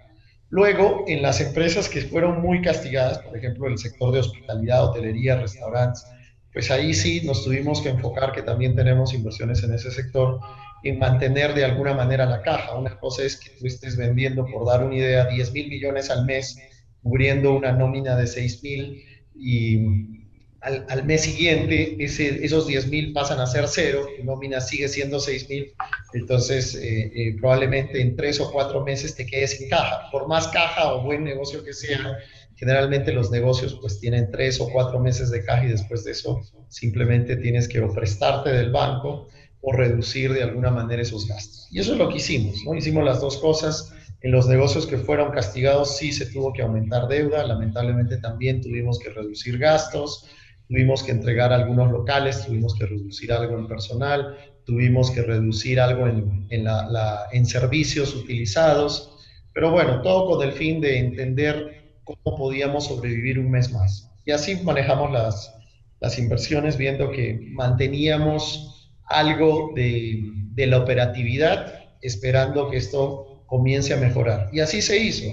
Luego, 0.49 1.05
en 1.07 1.21
las 1.21 1.41
empresas 1.41 1.87
que 1.87 2.01
fueron 2.01 2.41
muy 2.41 2.61
castigadas, 2.61 3.19
por 3.19 3.37
ejemplo, 3.37 3.67
el 3.67 3.77
sector 3.77 4.11
de 4.11 4.19
hospitalidad, 4.19 4.83
hotelería, 4.83 5.39
restaurantes, 5.39 6.05
pues 6.51 6.71
ahí 6.71 6.93
sí 6.93 7.21
nos 7.23 7.43
tuvimos 7.43 7.81
que 7.81 7.89
enfocar, 7.89 8.31
que 8.31 8.41
también 8.41 8.75
tenemos 8.75 9.13
inversiones 9.13 9.63
en 9.63 9.73
ese 9.73 9.91
sector, 9.91 10.39
en 10.83 10.99
mantener 10.99 11.53
de 11.53 11.65
alguna 11.65 11.93
manera 11.93 12.25
la 12.25 12.41
caja. 12.41 12.77
Una 12.77 12.99
cosa 12.99 13.23
es 13.23 13.35
que 13.35 13.51
tú 13.51 13.67
estés 13.67 13.97
vendiendo, 13.97 14.45
por 14.45 14.65
dar 14.65 14.83
una 14.83 14.95
idea, 14.95 15.25
10 15.25 15.51
mil 15.53 15.69
millones 15.69 16.09
al 16.09 16.25
mes, 16.25 16.57
cubriendo 17.01 17.53
una 17.53 17.71
nómina 17.71 18.15
de 18.15 18.27
6 18.27 18.63
mil 18.63 19.03
y 19.35 20.19
al, 20.61 21.05
mes 21.05 21.21
siguiente 21.21 21.95
ese, 21.99 22.43
esos 22.45 22.67
10 22.67 22.87
mil 22.87 23.13
pasan 23.13 23.39
a 23.39 23.47
ser 23.47 23.65
cero, 23.67 24.05
tu 24.17 24.25
nómina 24.25 24.59
sigue 24.59 24.89
siendo 24.89 25.19
6 25.19 25.49
mil, 25.49 25.71
entonces 26.13 26.75
eh, 26.75 27.11
eh, 27.15 27.35
probablemente 27.39 28.01
en 28.01 28.15
tres 28.15 28.39
o 28.41 28.51
cuatro 28.51 28.83
meses 28.83 29.15
te 29.15 29.25
quedes 29.25 29.57
sin 29.57 29.69
caja. 29.69 30.09
Por 30.11 30.27
más 30.27 30.47
caja 30.49 30.93
o 30.93 31.03
buen 31.03 31.23
negocio 31.23 31.63
que 31.63 31.73
sea, 31.73 32.17
generalmente 32.55 33.13
los 33.13 33.31
negocios 33.31 33.77
pues 33.79 33.99
tienen 33.99 34.31
tres 34.31 34.59
o 34.59 34.69
cuatro 34.69 34.99
meses 34.99 35.31
de 35.31 35.45
caja 35.45 35.65
y 35.65 35.69
después 35.69 36.03
de 36.03 36.11
eso 36.11 36.41
simplemente 36.67 37.37
tienes 37.37 37.67
que 37.67 37.79
o 37.79 37.93
prestarte 37.93 38.51
del 38.51 38.71
banco 38.71 39.29
o 39.61 39.73
reducir 39.73 40.33
de 40.33 40.43
alguna 40.43 40.71
manera 40.71 41.01
esos 41.01 41.27
gastos. 41.27 41.67
Y 41.71 41.79
eso 41.79 41.93
es 41.93 41.99
lo 41.99 42.09
que 42.09 42.17
hicimos, 42.17 42.63
¿no? 42.65 42.75
Hicimos 42.75 43.03
las 43.03 43.21
dos 43.21 43.37
cosas. 43.37 43.93
En 44.21 44.31
los 44.31 44.47
negocios 44.47 44.85
que 44.85 44.97
fueron 44.97 45.31
castigados 45.31 45.97
sí 45.97 46.11
se 46.11 46.25
tuvo 46.25 46.51
que 46.53 46.61
aumentar 46.61 47.07
deuda, 47.07 47.45
lamentablemente 47.45 48.17
también 48.17 48.61
tuvimos 48.61 48.99
que 48.99 49.09
reducir 49.09 49.57
gastos, 49.57 50.25
tuvimos 50.67 51.03
que 51.03 51.11
entregar 51.11 51.53
algunos 51.53 51.91
locales, 51.91 52.45
tuvimos 52.45 52.75
que 52.75 52.85
reducir 52.85 53.31
algo 53.31 53.57
en 53.57 53.67
personal, 53.67 54.37
tuvimos 54.65 55.09
que 55.11 55.21
reducir 55.21 55.79
algo 55.79 56.07
en, 56.07 56.45
en, 56.49 56.63
la, 56.65 57.27
en 57.31 57.45
servicios 57.45 58.13
utilizados, 58.13 59.15
pero 59.53 59.71
bueno, 59.71 60.01
todo 60.01 60.27
con 60.27 60.47
el 60.47 60.53
fin 60.53 60.79
de 60.79 60.99
entender 60.99 61.79
cómo 62.03 62.37
podíamos 62.37 62.85
sobrevivir 62.85 63.39
un 63.39 63.49
mes 63.49 63.71
más. 63.71 64.11
Y 64.25 64.31
así 64.31 64.57
manejamos 64.63 65.11
las, 65.11 65.55
las 65.99 66.19
inversiones, 66.19 66.77
viendo 66.77 67.09
que 67.11 67.39
manteníamos 67.51 68.78
algo 69.09 69.71
de, 69.75 70.23
la 70.55 70.77
operatividad, 70.77 71.73
esperando 72.01 72.69
que 72.69 72.77
esto 72.77 73.43
comience 73.45 73.93
a 73.93 73.97
mejorar. 73.97 74.49
Y 74.51 74.59
así 74.59 74.81
se 74.81 74.97
hizo 74.97 75.25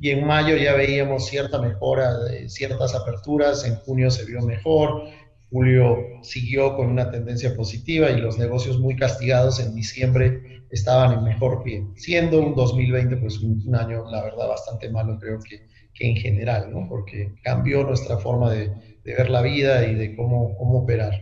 y 0.00 0.10
en 0.10 0.26
mayo 0.26 0.56
ya 0.56 0.72
veíamos 0.72 1.26
cierta 1.26 1.60
mejora 1.60 2.18
de 2.24 2.48
ciertas 2.48 2.94
aperturas, 2.94 3.66
en 3.66 3.76
junio 3.76 4.10
se 4.10 4.24
vio 4.24 4.40
mejor, 4.40 5.08
julio 5.50 5.98
siguió 6.22 6.74
con 6.74 6.86
una 6.86 7.10
tendencia 7.10 7.54
positiva 7.54 8.10
y 8.10 8.18
los 8.18 8.38
negocios 8.38 8.78
muy 8.78 8.96
castigados 8.96 9.60
en 9.60 9.74
diciembre 9.74 10.62
estaban 10.70 11.18
en 11.18 11.24
mejor 11.24 11.62
pie, 11.62 11.84
siendo 11.96 12.40
un 12.40 12.54
2020 12.54 13.18
pues 13.18 13.40
un, 13.40 13.74
año 13.74 14.10
la 14.10 14.22
verdad 14.22 14.48
bastante 14.48 14.88
malo 14.88 15.18
creo 15.20 15.38
que, 15.40 15.66
que, 15.92 16.08
en 16.08 16.16
general, 16.16 16.70
¿no? 16.72 16.86
porque 16.88 17.34
cambió 17.42 17.84
nuestra 17.84 18.16
forma 18.16 18.50
de, 18.50 18.70
de 19.04 19.14
ver 19.14 19.28
la 19.28 19.42
vida 19.42 19.86
y 19.86 19.94
de 19.96 20.16
cómo, 20.16 20.56
cómo 20.56 20.78
operar. 20.78 21.12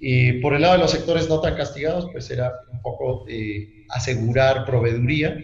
Y 0.00 0.34
por 0.40 0.54
el 0.54 0.62
lado 0.62 0.74
de 0.74 0.80
los 0.80 0.90
sectores 0.92 1.28
no 1.28 1.40
tan 1.40 1.56
castigados, 1.56 2.08
pues 2.12 2.30
era 2.30 2.52
un 2.72 2.80
poco 2.82 3.24
de 3.26 3.84
asegurar 3.88 4.64
proveeduría, 4.64 5.36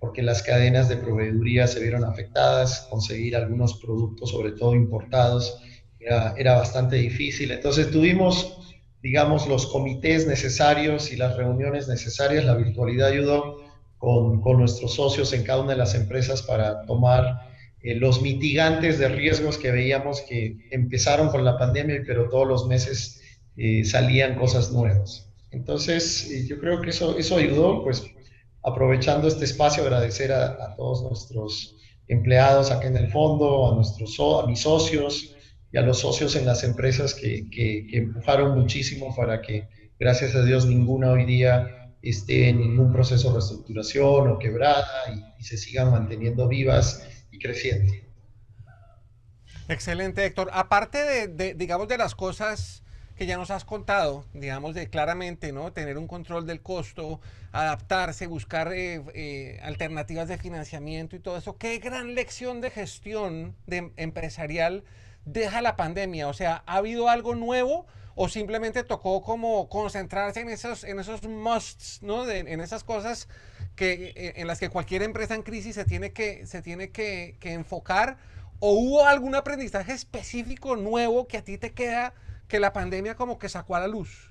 porque 0.00 0.22
las 0.22 0.42
cadenas 0.42 0.88
de 0.88 0.96
proveeduría 0.96 1.68
se 1.68 1.80
vieron 1.80 2.04
afectadas, 2.04 2.88
conseguir 2.90 3.36
algunos 3.36 3.74
productos, 3.80 4.30
sobre 4.30 4.52
todo 4.52 4.74
importados, 4.74 5.60
era, 6.00 6.34
era 6.36 6.56
bastante 6.56 6.96
difícil. 6.96 7.52
Entonces 7.52 7.90
tuvimos, 7.92 8.74
digamos, 9.00 9.46
los 9.46 9.66
comités 9.66 10.26
necesarios 10.26 11.12
y 11.12 11.16
las 11.16 11.36
reuniones 11.36 11.86
necesarias, 11.86 12.44
la 12.44 12.56
virtualidad 12.56 13.08
ayudó 13.08 13.58
con, 13.98 14.40
con 14.40 14.58
nuestros 14.58 14.94
socios 14.94 15.32
en 15.32 15.44
cada 15.44 15.60
una 15.60 15.72
de 15.72 15.78
las 15.78 15.94
empresas 15.94 16.42
para 16.42 16.84
tomar 16.86 17.52
eh, 17.82 17.94
los 17.94 18.20
mitigantes 18.20 18.98
de 18.98 19.08
riesgos 19.08 19.58
que 19.58 19.70
veíamos 19.70 20.22
que 20.22 20.56
empezaron 20.72 21.28
con 21.28 21.44
la 21.44 21.56
pandemia, 21.56 22.02
pero 22.04 22.28
todos 22.28 22.48
los 22.48 22.66
meses 22.66 23.21
salían 23.84 24.36
cosas 24.36 24.72
nuevas. 24.72 25.32
Entonces, 25.52 26.30
eh, 26.30 26.46
yo 26.46 26.58
creo 26.58 26.80
que 26.80 26.90
eso, 26.90 27.16
eso 27.18 27.36
ayudó, 27.36 27.84
pues 27.84 28.04
aprovechando 28.64 29.28
este 29.28 29.44
espacio, 29.44 29.82
agradecer 29.82 30.32
a, 30.32 30.74
todos 30.76 31.02
nuestros 31.02 31.76
empleados 32.08 32.70
aquí 32.70 32.86
en 32.86 32.96
el 32.96 33.10
fondo, 33.10 33.70
a, 33.70 33.74
nuestros, 33.74 34.18
a 34.18 34.46
mis 34.46 34.60
socios 34.60 35.36
y 35.70 35.78
a 35.78 35.82
los 35.82 36.00
socios 36.00 36.36
en 36.36 36.46
las 36.46 36.64
empresas 36.64 37.14
que, 37.14 37.48
que, 37.50 37.86
empujaron 37.92 38.58
muchísimo 38.58 39.14
para 39.14 39.42
que, 39.42 39.68
gracias 39.98 40.34
a 40.34 40.44
Dios, 40.44 40.66
ninguna 40.66 41.12
hoy 41.12 41.24
día 41.24 41.92
esté 42.02 42.48
en 42.48 42.60
ningún 42.60 42.92
proceso 42.92 43.28
de 43.28 43.34
reestructuración 43.34 44.28
o 44.28 44.38
quebrada 44.38 44.86
y, 45.14 45.40
y 45.40 45.44
se 45.44 45.56
sigan 45.56 45.90
manteniendo 45.90 46.48
vivas 46.48 47.06
y 47.30 47.38
creciendo. 47.38 47.92
Excelente, 49.68 50.24
Héctor. 50.24 50.50
Aparte 50.52 50.98
de, 50.98 51.28
de, 51.28 51.54
digamos, 51.54 51.88
de 51.88 51.98
las 51.98 52.14
cosas 52.14 52.82
que 53.22 53.26
ya 53.26 53.36
nos 53.36 53.52
has 53.52 53.64
contado, 53.64 54.24
digamos, 54.34 54.74
de 54.74 54.90
claramente, 54.90 55.52
¿no? 55.52 55.72
Tener 55.72 55.96
un 55.96 56.08
control 56.08 56.44
del 56.44 56.60
costo, 56.60 57.20
adaptarse, 57.52 58.26
buscar 58.26 58.72
eh, 58.72 59.00
eh, 59.14 59.60
alternativas 59.62 60.26
de 60.26 60.38
financiamiento 60.38 61.14
y 61.14 61.20
todo 61.20 61.36
eso. 61.36 61.56
¿Qué 61.56 61.78
gran 61.78 62.16
lección 62.16 62.60
de 62.60 62.70
gestión 62.70 63.54
de, 63.68 63.92
empresarial 63.96 64.82
deja 65.24 65.62
la 65.62 65.76
pandemia? 65.76 66.26
O 66.26 66.32
sea, 66.32 66.64
¿ha 66.66 66.78
habido 66.78 67.08
algo 67.08 67.36
nuevo 67.36 67.86
o 68.16 68.28
simplemente 68.28 68.82
tocó 68.82 69.22
como 69.22 69.68
concentrarse 69.68 70.40
en 70.40 70.48
esos, 70.48 70.82
en 70.82 70.98
esos 70.98 71.22
musts, 71.22 72.02
¿no? 72.02 72.28
en 72.28 72.60
esas 72.60 72.82
cosas 72.82 73.28
que, 73.76 74.14
eh, 74.16 74.32
en 74.34 74.48
las 74.48 74.58
que 74.58 74.68
cualquier 74.68 75.04
empresa 75.04 75.36
en 75.36 75.42
crisis 75.42 75.76
se 75.76 75.84
tiene 75.84 76.12
que, 76.12 76.44
se 76.48 76.60
tiene 76.60 76.90
que, 76.90 77.36
que 77.38 77.52
enfocar? 77.52 78.16
¿O 78.58 78.72
hubo 78.72 79.06
algún 79.06 79.36
aprendizaje 79.36 79.92
específico 79.92 80.74
nuevo 80.74 81.28
que 81.28 81.36
a 81.36 81.44
ti 81.44 81.56
te 81.56 81.70
queda? 81.70 82.14
Que 82.52 82.60
la 82.60 82.74
pandemia 82.74 83.14
como 83.14 83.38
que 83.38 83.48
sacó 83.48 83.76
a 83.76 83.80
la 83.80 83.88
luz. 83.88 84.30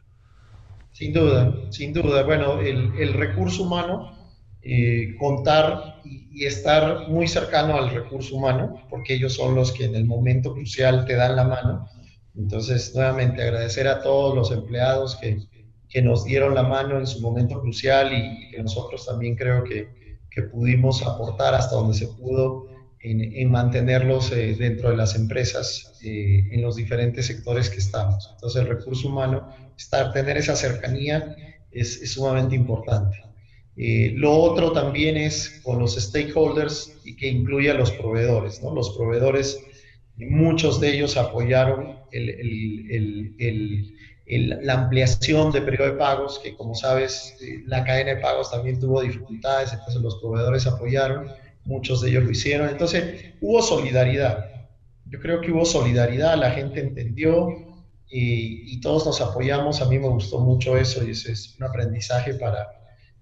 Sin 0.92 1.12
duda, 1.12 1.52
sin 1.72 1.92
duda. 1.92 2.22
Bueno, 2.22 2.62
el, 2.62 3.14
recurso 3.14 3.64
humano, 3.64 4.16
eh, 4.62 5.16
contar 5.20 6.02
y, 6.06 6.28
y, 6.32 6.46
estar 6.46 7.10
muy 7.10 7.28
cercano 7.28 7.76
al 7.76 7.90
recurso 7.90 8.36
humano, 8.36 8.86
porque 8.92 9.16
ellos 9.16 9.34
son 9.34 9.56
los 9.56 9.72
que 9.72 9.86
en 9.86 9.96
el 9.96 10.06
momento 10.06 10.54
crucial 10.54 11.06
te 11.06 11.16
dan 11.16 11.36
la 11.36 11.46
mano. 11.46 11.88
Entonces, 12.36 12.94
nuevamente 12.94 13.42
agradecer 13.42 13.88
a 13.88 14.04
todos 14.04 14.36
los 14.36 14.52
empleados 14.52 15.16
que, 15.16 15.40
que 15.90 16.04
nos 16.04 16.24
dieron 16.24 16.54
la 16.54 16.62
mano 16.62 17.00
en 17.00 17.08
su 17.08 17.22
momento 17.22 17.60
crucial 17.60 18.14
y 18.14 18.52
que 18.52 18.62
nosotros 18.62 19.04
también 19.04 19.36
creo 19.36 19.64
que, 19.64 20.20
que 20.30 20.44
pudimos 20.44 21.02
aportar 21.08 21.56
hasta 21.56 21.76
donde 21.76 21.96
se 21.96 22.08
pudo 22.08 22.68
en, 23.04 23.50
mantenerlos 23.50 24.32
eh, 24.32 24.56
dentro 24.58 24.92
de 24.92 24.98
las 24.98 25.16
empresas 25.16 25.94
eh, 26.04 26.48
en 26.52 26.62
los 26.62 26.76
diferentes 26.76 27.26
sectores 27.26 27.70
que 27.70 27.80
estamos. 27.80 28.30
Entonces 28.34 28.62
el 28.62 28.68
recurso 28.68 29.08
humano, 29.08 29.50
estar, 29.78 30.14
tener 30.14 30.38
esa 30.38 30.56
cercanía 30.56 31.36
es, 31.72 32.02
es 32.02 32.14
sumamente 32.14 32.56
importante. 32.56 33.18
Eh, 33.78 34.14
lo 34.16 34.34
otro 34.34 34.72
también 34.72 35.18
es 35.18 35.62
con 35.64 35.80
los 35.80 35.96
stakeholders 35.96 36.94
y 37.04 37.16
que 37.16 37.28
incluye 37.28 37.72
a 37.72 37.74
los 37.74 37.92
proveedores. 37.92 38.62
¿no? 38.62 38.74
Los 38.74 38.96
proveedores, 38.96 39.60
muchos 40.18 40.80
de 40.80 40.94
ellos 40.94 41.18
apoyaron 41.18 41.98
el, 42.12 42.30
el, 42.30 43.36
el, 44.28 44.66
la 44.66 44.74
ampliación 44.74 45.52
de 45.52 45.62
periodo 45.62 45.92
de 45.92 45.98
pagos, 45.98 46.40
que 46.44 46.56
como 46.56 46.76
sabes, 46.76 47.36
la 47.66 47.84
cadena 47.84 48.16
de 48.16 48.22
pagos 48.22 48.52
también 48.52 48.80
tuvo 48.80 49.02
dificultades, 49.02 49.74
entonces 49.74 50.02
los 50.02 50.18
proveedores 50.22 50.68
apoyaron 50.68 51.28
muchos 51.66 52.02
de 52.02 52.10
ellos 52.10 52.24
lo 52.24 52.32
hicieron. 52.32 52.70
Entonces, 52.70 53.34
hubo 53.42 53.62
solidaridad. 53.62 54.46
Yo 55.06 55.20
creo 55.20 55.42
que 55.42 55.52
hubo 55.52 55.66
solidaridad, 55.66 56.38
la 56.38 56.52
gente 56.52 56.80
entendió 56.80 57.50
y, 58.10 58.80
todos 58.82 59.06
nos 59.06 59.22
apoyamos. 59.22 59.82
A 59.82 59.86
mí 59.86 60.00
me 60.00 60.08
gustó 60.08 60.40
mucho 60.40 60.78
eso 60.78 61.06
y 61.06 61.12
ese 61.12 61.32
es 61.32 61.56
un 61.60 61.66
aprendizaje 61.66 62.34
para 62.34 62.68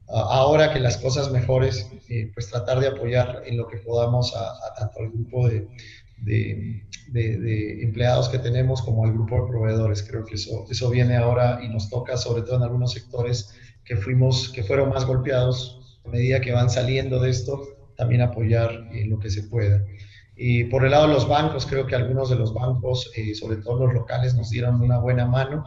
ahora 0.08 0.74
que 0.74 0.80
las 0.80 0.98
cosas 0.98 1.32
mejores, 1.32 1.88
eh, 2.10 2.32
pues 2.34 2.50
tratar 2.50 2.80
de 2.80 2.88
apoyar 2.88 3.44
en 3.46 3.58
lo 3.58 3.68
que 3.68 3.78
podamos 3.78 4.36
a, 4.36 4.74
tanto 4.80 5.00
al 5.00 5.12
grupo 5.12 5.48
de, 5.48 5.68
de, 7.12 7.84
empleados 7.84 8.30
que 8.30 8.40
tenemos 8.40 8.82
como 8.82 9.06
al 9.06 9.14
grupo 9.14 9.36
de 9.36 9.48
proveedores. 9.48 10.02
Creo 10.04 10.26
que 10.26 10.36
eso, 10.36 10.66
eso 10.70 10.90
viene 10.90 11.16
ahora 11.18 11.60
y 11.64 11.70
nos 11.70 11.90
toca, 11.90 12.18
sobre 12.18 12.42
todo 12.42 12.56
en 12.58 12.64
algunos 12.64 12.94
sectores 12.94 13.54
que, 13.84 13.98
fuimos, 13.98 14.50
que 14.50 14.64
fueron 14.64 14.90
más 14.90 15.06
golpeados 15.06 16.00
a 16.06 16.10
medida 16.10 16.42
que 16.42 16.52
van 16.52 16.70
saliendo 16.70 17.20
de 17.20 17.30
esto 17.30 17.79
también 18.00 18.22
apoyar 18.22 18.88
en 18.94 19.10
lo 19.10 19.20
que 19.20 19.30
se 19.30 19.44
pueda. 19.44 19.84
Y 20.38 20.64
por 20.64 20.86
el 20.86 20.92
lado 20.92 21.08
de 21.08 21.14
los 21.14 21.28
bancos, 21.28 21.66
creo 21.66 21.86
que 21.86 21.96
algunos 21.96 22.30
de 22.30 22.38
los 22.38 22.54
bancos, 22.54 23.12
eh, 23.18 23.36
sobre 23.36 23.58
todo 23.58 23.86
los 23.86 23.94
locales, 23.94 24.36
nos 24.36 24.50
dieron 24.50 24.82
una 24.82 25.00
buena 25.00 25.26
mano 25.26 25.66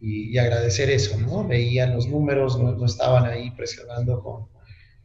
y, 0.00 0.36
agradecer 0.38 0.90
eso, 0.90 1.16
¿no? 1.20 1.46
Veían 1.46 1.94
los 1.94 2.08
números, 2.08 2.58
no, 2.58 2.84
estaban 2.84 3.26
ahí 3.26 3.52
presionando 3.52 4.20
con, 4.20 4.48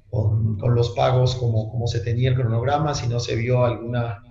con, 0.10 0.58
con, 0.58 0.74
los 0.74 0.90
pagos 0.92 1.36
como, 1.36 1.70
como 1.70 1.86
se 1.86 2.00
tenía 2.00 2.30
el 2.30 2.36
cronograma, 2.36 2.96
sino 2.96 3.20
se 3.20 3.36
vio 3.36 3.64
alguna, 3.64 4.24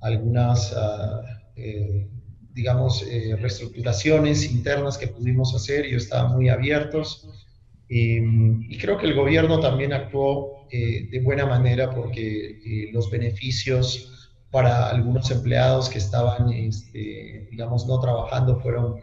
algunas, 0.00 0.72
uh, 0.72 1.22
eh, 1.56 2.08
digamos, 2.52 3.04
eh, 3.08 3.36
reestructuraciones 3.40 4.50
internas 4.50 4.98
que 4.98 5.08
pudimos 5.08 5.54
hacer 5.54 5.86
y 5.86 5.94
estaban 5.94 6.32
muy 6.32 6.50
abiertos 6.50 7.26
y 7.88 8.78
creo 8.78 8.98
que 8.98 9.06
el 9.06 9.14
gobierno 9.14 9.60
también 9.60 9.92
actuó 9.92 10.66
de 10.70 11.20
buena 11.22 11.46
manera 11.46 11.94
porque 11.94 12.90
los 12.92 13.10
beneficios 13.10 14.32
para 14.50 14.90
algunos 14.90 15.30
empleados 15.30 15.88
que 15.88 15.98
estaban, 15.98 16.52
este, 16.52 17.46
digamos, 17.50 17.86
no 17.86 18.00
trabajando 18.00 18.58
fueron 18.60 18.96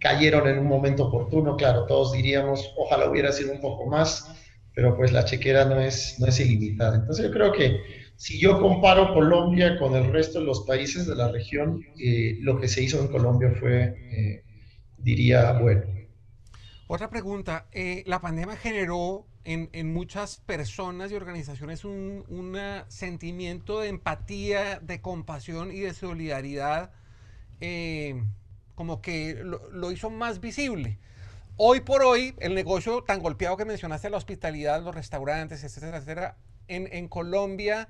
cayeron 0.00 0.48
en 0.48 0.58
un 0.58 0.66
momento 0.66 1.06
oportuno, 1.06 1.56
claro, 1.56 1.86
todos 1.86 2.12
diríamos, 2.12 2.72
ojalá 2.76 3.08
hubiera 3.08 3.32
sido 3.32 3.52
un 3.52 3.60
poco 3.60 3.86
más, 3.86 4.30
pero 4.74 4.96
pues 4.96 5.12
la 5.12 5.24
chequera 5.24 5.64
no 5.64 5.80
es, 5.80 6.16
no 6.18 6.26
es 6.26 6.40
ilimitada. 6.40 6.96
Entonces 6.96 7.26
yo 7.26 7.32
creo 7.32 7.52
que 7.52 7.80
si 8.16 8.38
yo 8.40 8.60
comparo 8.60 9.14
Colombia 9.14 9.78
con 9.78 9.94
el 9.94 10.12
resto 10.12 10.40
de 10.40 10.46
los 10.46 10.62
países 10.62 11.06
de 11.06 11.14
la 11.14 11.30
región, 11.30 11.84
eh, 11.98 12.36
lo 12.40 12.58
que 12.60 12.68
se 12.68 12.82
hizo 12.82 13.00
en 13.00 13.08
Colombia 13.08 13.52
fue, 13.58 13.94
eh, 14.10 14.42
diría, 14.98 15.52
bueno. 15.52 15.97
Otra 16.88 17.10
pregunta, 17.10 17.66
eh, 17.70 18.02
la 18.06 18.20
pandemia 18.20 18.56
generó 18.56 19.26
en, 19.44 19.68
en, 19.72 19.92
muchas 19.92 20.38
personas 20.38 21.12
y 21.12 21.14
organizaciones 21.14 21.84
un, 21.84 22.24
un 22.28 22.58
sentimiento 22.88 23.80
de 23.80 23.88
empatía, 23.88 24.80
de 24.80 25.00
compasión 25.00 25.70
y 25.70 25.80
de 25.80 25.94
solidaridad 25.94 26.90
como 28.78 29.02
que 29.02 29.34
lo, 29.42 29.90
hizo 29.90 30.08
más 30.08 30.40
visible. 30.40 30.98
Hoy 31.56 31.80
por 31.80 32.04
hoy, 32.04 32.36
el 32.38 32.54
negocio 32.54 33.02
tan 33.02 33.18
golpeado 33.18 33.56
que 33.56 33.64
mencionaste, 33.64 34.08
la 34.08 34.16
hospitalidad, 34.16 34.80
los 34.84 34.94
restaurantes, 34.94 35.64
etcétera, 35.64 35.98
etcétera, 35.98 36.36
en, 36.68 36.88
en 36.92 37.08
Colombia, 37.08 37.88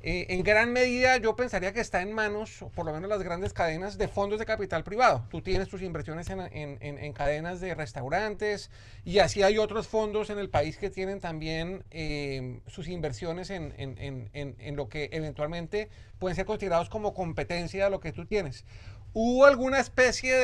eh, 0.00 0.26
en 0.30 0.42
gran 0.42 0.72
medida 0.72 1.16
yo 1.16 1.34
pensaría 1.36 1.72
que 1.72 1.80
está 1.80 2.02
en 2.02 2.12
manos, 2.12 2.64
por 2.74 2.86
lo 2.86 2.92
menos 2.92 3.08
las 3.08 3.22
grandes 3.22 3.52
cadenas, 3.52 3.98
de 3.98 4.08
fondos 4.08 4.38
de 4.38 4.46
capital 4.46 4.84
privado. 4.84 5.26
Tú 5.30 5.42
tienes 5.42 5.68
tus 5.68 5.82
inversiones 5.82 6.30
en, 6.30 6.40
en, 6.40 6.78
en 6.80 7.12
cadenas 7.12 7.60
de 7.60 7.74
restaurantes 7.74 8.70
y 9.04 9.18
así 9.18 9.42
hay 9.42 9.58
otros 9.58 9.88
fondos 9.88 10.30
en 10.30 10.38
el 10.38 10.50
país 10.50 10.76
que 10.76 10.90
tienen 10.90 11.20
también 11.20 11.84
eh, 11.90 12.60
sus 12.66 12.88
inversiones 12.88 13.50
en, 13.50 14.76
lo 14.76 14.88
que 14.88 15.08
eventualmente 15.12 15.88
pueden 16.18 16.36
ser 16.36 16.46
considerados 16.46 16.88
como 16.88 17.14
competencia 17.14 17.84
de 17.84 17.90
lo 17.90 18.00
que 18.00 18.12
tú 18.12 18.26
tienes. 18.26 18.64
¿Hubo 19.12 19.46
alguna 19.46 19.80
especie 19.80 20.34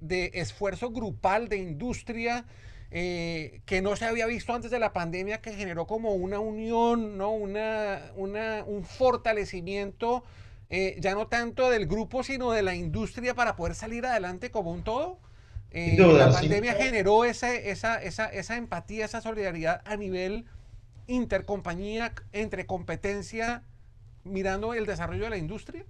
de, 0.00 0.30
esfuerzo 0.34 0.90
grupal 0.90 1.48
de 1.48 1.56
industria 1.56 2.44
eh, 2.94 3.62
que 3.64 3.80
no 3.80 3.96
se 3.96 4.04
había 4.04 4.26
visto 4.26 4.52
antes 4.54 4.70
de 4.70 4.78
la 4.78 4.92
pandemia 4.92 5.40
que 5.40 5.54
generó 5.54 5.86
como 5.86 6.14
una 6.14 6.40
unión, 6.40 7.16
¿no? 7.16 7.30
una, 7.30 8.12
un 8.14 8.84
fortalecimiento, 8.84 10.22
eh, 10.68 10.96
ya 10.98 11.14
no 11.14 11.26
tanto 11.26 11.70
del 11.70 11.86
grupo, 11.86 12.22
sino 12.22 12.52
de 12.52 12.60
la 12.60 12.74
industria 12.74 13.34
para 13.34 13.56
poder 13.56 13.74
salir 13.74 14.04
adelante 14.04 14.50
como 14.50 14.72
un 14.72 14.84
todo? 14.84 15.18
Eh, 15.70 15.96
la 15.98 16.30
pandemia 16.30 16.74
generó 16.74 17.24
esa, 17.24 17.54
esa, 17.54 18.02
esa, 18.02 18.26
esa 18.26 18.56
empatía, 18.56 19.06
esa 19.06 19.22
solidaridad 19.22 19.80
a 19.86 19.96
nivel 19.96 20.44
intercompañía, 21.06 22.12
entre 22.32 22.66
competencia, 22.66 23.62
mirando 24.24 24.74
el 24.74 24.84
desarrollo 24.84 25.24
de 25.24 25.30
la 25.30 25.38
industria. 25.38 25.86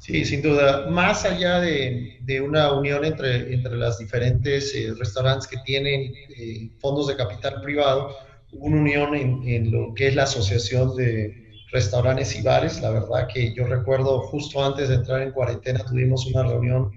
Sí, 0.00 0.24
sin 0.24 0.40
duda. 0.40 0.86
Más 0.88 1.26
allá 1.26 1.60
de, 1.60 2.16
de 2.22 2.40
una 2.40 2.72
unión 2.72 3.04
entre, 3.04 3.52
entre 3.52 3.76
las 3.76 3.98
diferentes 3.98 4.74
eh, 4.74 4.94
restaurantes 4.98 5.46
que 5.46 5.58
tienen 5.58 6.14
eh, 6.38 6.70
fondos 6.78 7.06
de 7.06 7.16
capital 7.16 7.60
privado, 7.60 8.16
hubo 8.50 8.64
una 8.64 8.80
unión 8.80 9.14
en, 9.14 9.46
en, 9.46 9.70
lo 9.70 9.92
que 9.94 10.08
es 10.08 10.14
la 10.14 10.22
Asociación 10.22 10.96
de 10.96 11.50
Restaurantes 11.70 12.34
y 12.34 12.40
Bares. 12.40 12.80
La 12.80 12.88
verdad 12.88 13.28
que 13.32 13.54
yo 13.54 13.66
recuerdo 13.66 14.22
justo 14.22 14.64
antes 14.64 14.88
de 14.88 14.94
entrar 14.94 15.20
en 15.20 15.32
cuarentena 15.32 15.84
tuvimos 15.84 16.24
una 16.28 16.44
reunión, 16.44 16.92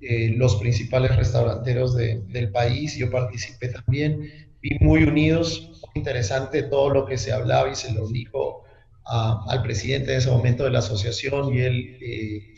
eh, 0.00 0.32
los 0.34 0.56
principales 0.56 1.14
restauranteros 1.14 1.94
de, 1.94 2.22
del 2.28 2.50
país, 2.52 2.96
yo 2.96 3.10
participé 3.10 3.68
también, 3.68 4.30
vi 4.62 4.78
muy 4.80 5.02
unidos, 5.02 5.72
muy 5.82 5.92
interesante 5.96 6.62
todo 6.62 6.88
lo 6.88 7.04
que 7.04 7.18
se 7.18 7.32
hablaba 7.32 7.70
y 7.70 7.74
se 7.74 7.92
lo 7.92 8.08
dijo 8.08 8.65
al 9.06 9.62
presidente 9.62 10.12
en 10.12 10.18
ese 10.18 10.30
momento 10.30 10.64
de 10.64 10.70
la 10.70 10.80
asociación 10.80 11.54
y 11.54 11.60
él 11.60 11.96
eh, 12.00 12.54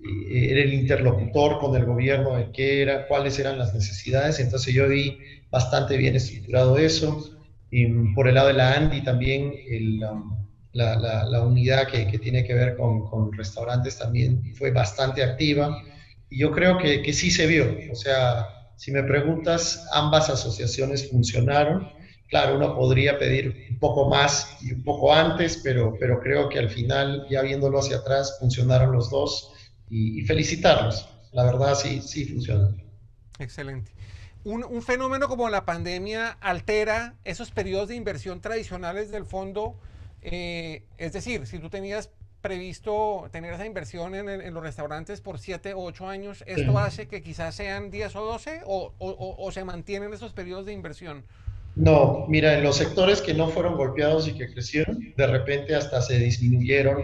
eh, 0.00 0.50
era 0.50 0.62
el 0.62 0.74
interlocutor 0.74 1.60
con 1.60 1.76
el 1.76 1.84
gobierno 1.84 2.36
de 2.36 2.50
qué 2.50 2.82
era, 2.82 3.06
cuáles 3.06 3.38
eran 3.38 3.58
las 3.58 3.72
necesidades. 3.72 4.40
Entonces 4.40 4.74
yo 4.74 4.88
vi 4.88 5.18
bastante 5.50 5.96
bien 5.96 6.16
estructurado 6.16 6.76
eso. 6.78 7.38
Y 7.70 7.86
por 8.14 8.28
el 8.28 8.34
lado 8.34 8.48
de 8.48 8.54
la 8.54 8.74
ANDI 8.74 9.02
también 9.02 9.54
um, 10.10 10.36
la, 10.72 10.96
la, 10.96 11.42
unidad 11.42 11.86
que, 11.86 12.06
que, 12.06 12.18
tiene 12.18 12.44
que 12.44 12.52
ver 12.52 12.76
con, 12.76 13.06
con, 13.06 13.32
restaurantes 13.32 13.98
también 13.98 14.54
fue 14.54 14.72
bastante 14.72 15.22
activa. 15.22 15.78
Y 16.28 16.40
yo 16.40 16.50
creo 16.50 16.78
que, 16.78 17.00
que 17.02 17.12
sí 17.12 17.30
se 17.30 17.46
vio. 17.46 17.76
O 17.90 17.94
sea, 17.94 18.48
si 18.76 18.90
me 18.90 19.02
preguntas, 19.04 19.86
ambas 19.92 20.28
asociaciones 20.28 21.10
funcionaron 21.10 21.88
Claro, 22.32 22.56
uno 22.56 22.74
podría 22.74 23.18
pedir 23.18 23.68
un 23.72 23.78
poco 23.78 24.08
más 24.08 24.56
y 24.62 24.72
un 24.72 24.82
poco 24.82 25.12
antes, 25.12 25.60
pero, 25.62 25.94
pero 26.00 26.18
creo 26.18 26.48
que 26.48 26.58
al 26.58 26.70
final, 26.70 27.26
ya 27.28 27.42
viéndolo 27.42 27.78
hacia 27.78 27.98
atrás, 27.98 28.38
funcionaron 28.40 28.90
los 28.90 29.10
dos 29.10 29.52
y, 29.90 30.22
felicitarlos. 30.22 31.06
La 31.32 31.44
verdad, 31.44 31.74
sí, 31.74 32.00
sí 32.00 32.24
funcionan. 32.24 32.82
Excelente. 33.38 33.92
Un, 34.44 34.64
un, 34.64 34.80
fenómeno 34.80 35.28
como 35.28 35.50
la 35.50 35.66
pandemia 35.66 36.38
altera 36.40 37.16
esos 37.24 37.50
periodos 37.50 37.88
de 37.88 37.96
inversión 37.96 38.40
tradicionales 38.40 39.10
del 39.10 39.26
fondo. 39.26 39.76
Eh, 40.22 40.84
es 40.96 41.12
decir, 41.12 41.46
si 41.46 41.58
tú 41.58 41.68
tenías 41.68 42.08
previsto 42.40 43.28
tener 43.30 43.52
esa 43.52 43.66
inversión 43.66 44.14
en, 44.14 44.30
en 44.30 44.54
los 44.54 44.62
restaurantes 44.62 45.20
por 45.20 45.38
7 45.38 45.74
o 45.74 45.84
8 45.84 46.08
años, 46.08 46.44
¿esto 46.46 46.78
hace 46.78 47.08
que 47.08 47.20
quizás 47.20 47.54
sean 47.54 47.90
10 47.90 48.16
o 48.16 48.24
12 48.24 48.62
o, 48.64 48.94
o, 48.96 49.36
o 49.38 49.52
se 49.52 49.64
mantienen 49.64 50.14
esos 50.14 50.32
periodos 50.32 50.64
de 50.64 50.72
inversión? 50.72 51.26
No, 51.74 52.26
mira, 52.28 52.58
en 52.58 52.64
los 52.64 52.76
sectores 52.76 53.22
que 53.22 53.32
no 53.32 53.48
fueron 53.48 53.76
golpeados 53.76 54.28
y 54.28 54.32
que 54.32 54.52
crecieron, 54.52 55.14
de 55.16 55.26
repente 55.26 55.74
hasta 55.74 56.02
se 56.02 56.18
disminuyeron 56.18 57.02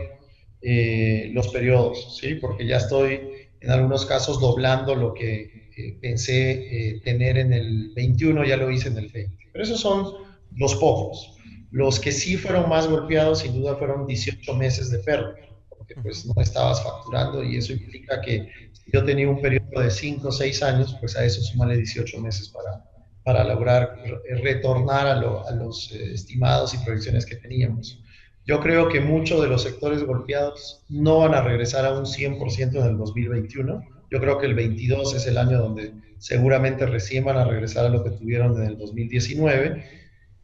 eh, 0.61 1.31
los 1.33 1.48
periodos, 1.48 2.18
¿sí? 2.20 2.35
Porque 2.35 2.66
ya 2.66 2.76
estoy 2.76 3.20
en 3.61 3.70
algunos 3.70 4.04
casos 4.04 4.40
doblando 4.40 4.94
lo 4.94 5.14
que 5.14 5.68
pensé 6.00 6.50
eh, 6.50 7.00
tener 7.04 7.38
en 7.38 7.52
el 7.52 7.92
21, 7.94 8.44
ya 8.44 8.57
lo 8.57 8.70
hice 8.70 8.88
en 8.88 8.98
el 8.98 9.09
20. 9.09 9.48
Pero 9.52 9.64
esos 9.64 9.81
son 9.81 10.12
los 10.57 10.74
pocos. 10.76 11.37
Los 11.70 12.00
que 12.00 12.12
sí 12.12 12.37
fueron 12.37 12.68
más 12.68 12.88
golpeados, 12.88 13.40
sin 13.40 13.54
duda, 13.54 13.76
fueron 13.76 14.07
18 14.07 14.54
meses 14.54 14.90
de 14.90 14.98
pérdida, 14.98 15.37
porque 15.68 15.94
pues 16.02 16.26
no 16.26 16.40
estabas 16.40 16.83
facturando 16.83 17.44
y 17.44 17.57
eso 17.57 17.72
implica 17.72 18.20
que 18.20 18.48
yo 18.92 19.04
tenía 19.04 19.28
un 19.28 19.40
periodo 19.40 19.81
de 19.81 19.90
5 19.90 20.28
o 20.28 20.33
6 20.33 20.62
años, 20.62 20.96
pues 20.98 21.16
a 21.16 21.24
eso 21.24 21.42
sumarle 21.42 21.76
18 21.76 22.18
meses 22.20 22.48
para, 22.48 22.85
para 23.29 23.45
lograr 23.45 23.95
retornar 24.43 25.07
a, 25.07 25.21
los 25.53 25.93
eh, 25.93 26.14
estimados 26.14 26.73
y 26.73 26.79
proyecciones 26.79 27.27
que 27.27 27.37
teníamos. 27.37 28.03
Yo 28.47 28.59
creo 28.59 28.88
que 28.88 29.03
muchos 29.03 29.43
de 29.43 29.49
los 29.49 29.64
sectores 29.64 30.03
golpeados 30.03 30.83
no 30.88 31.19
van 31.19 31.35
a 31.35 31.43
regresar 31.43 31.85
a 31.85 31.93
un 31.93 32.07
100% 32.07 32.77
en 32.81 32.87
el 32.87 32.97
2021. 32.97 33.85
Yo 34.11 34.19
creo 34.19 34.38
que 34.38 34.47
el 34.47 34.55
22 34.55 35.14
es 35.14 35.27
el 35.27 35.37
año 35.37 35.59
donde 35.59 35.93
seguramente 36.17 36.87
recién 36.87 37.27
van 37.27 37.37
a 37.37 37.45
regresar 37.45 37.85
a 37.85 37.91
lo 37.91 38.03
que 38.03 38.12
tuvieron 38.12 38.57
en 38.62 38.67
el 38.67 38.79
2019 38.79 39.85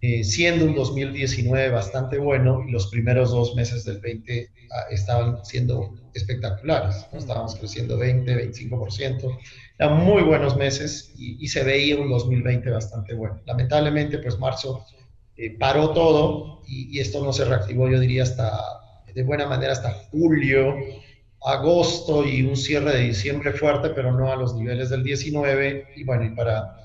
eh, 0.06 0.22
siendo 0.22 0.66
un 0.66 0.74
2019 0.74 1.70
bastante 1.70 2.18
bueno 2.18 2.62
y 2.68 2.72
los 2.72 2.88
primeros 2.88 3.30
dos 3.30 3.54
meses 3.54 3.86
del 3.86 4.00
20 4.00 4.50
ah, 4.70 4.84
estaban 4.90 5.42
siendo 5.46 5.94
espectaculares. 6.12 7.06
Estábamos 7.14 7.54
creciendo 7.54 7.96
20, 7.96 8.52
25%. 8.52 9.38
Eran 9.78 10.04
muy 10.04 10.22
buenos 10.22 10.56
meses 10.56 11.12
y, 11.16 11.46
se 11.48 11.64
veía 11.64 11.96
un 11.96 12.08
2020 12.08 12.70
bastante 12.70 13.14
bueno. 13.14 13.40
Lamentablemente, 13.44 14.18
pues 14.18 14.38
marzo 14.38 14.84
eh, 15.36 15.56
paró 15.58 15.90
todo 15.90 16.62
y, 16.66 16.96
y, 16.96 17.00
esto 17.00 17.24
no 17.24 17.32
se 17.32 17.44
reactivó, 17.44 17.88
yo 17.88 17.98
diría, 17.98 18.22
hasta 18.22 18.52
de 19.14 19.22
buena 19.22 19.46
manera 19.46 19.72
hasta 19.72 19.92
julio, 20.10 20.74
agosto 21.44 22.26
y 22.26 22.42
un 22.42 22.56
cierre 22.56 22.96
de 22.96 23.04
diciembre 23.04 23.52
fuerte, 23.52 23.90
pero 23.90 24.12
no 24.12 24.32
a 24.32 24.36
los 24.36 24.54
niveles 24.54 24.90
del 24.90 25.04
19. 25.04 25.88
Y 25.96 26.04
bueno, 26.04 26.24
y 26.24 26.30
para 26.30 26.76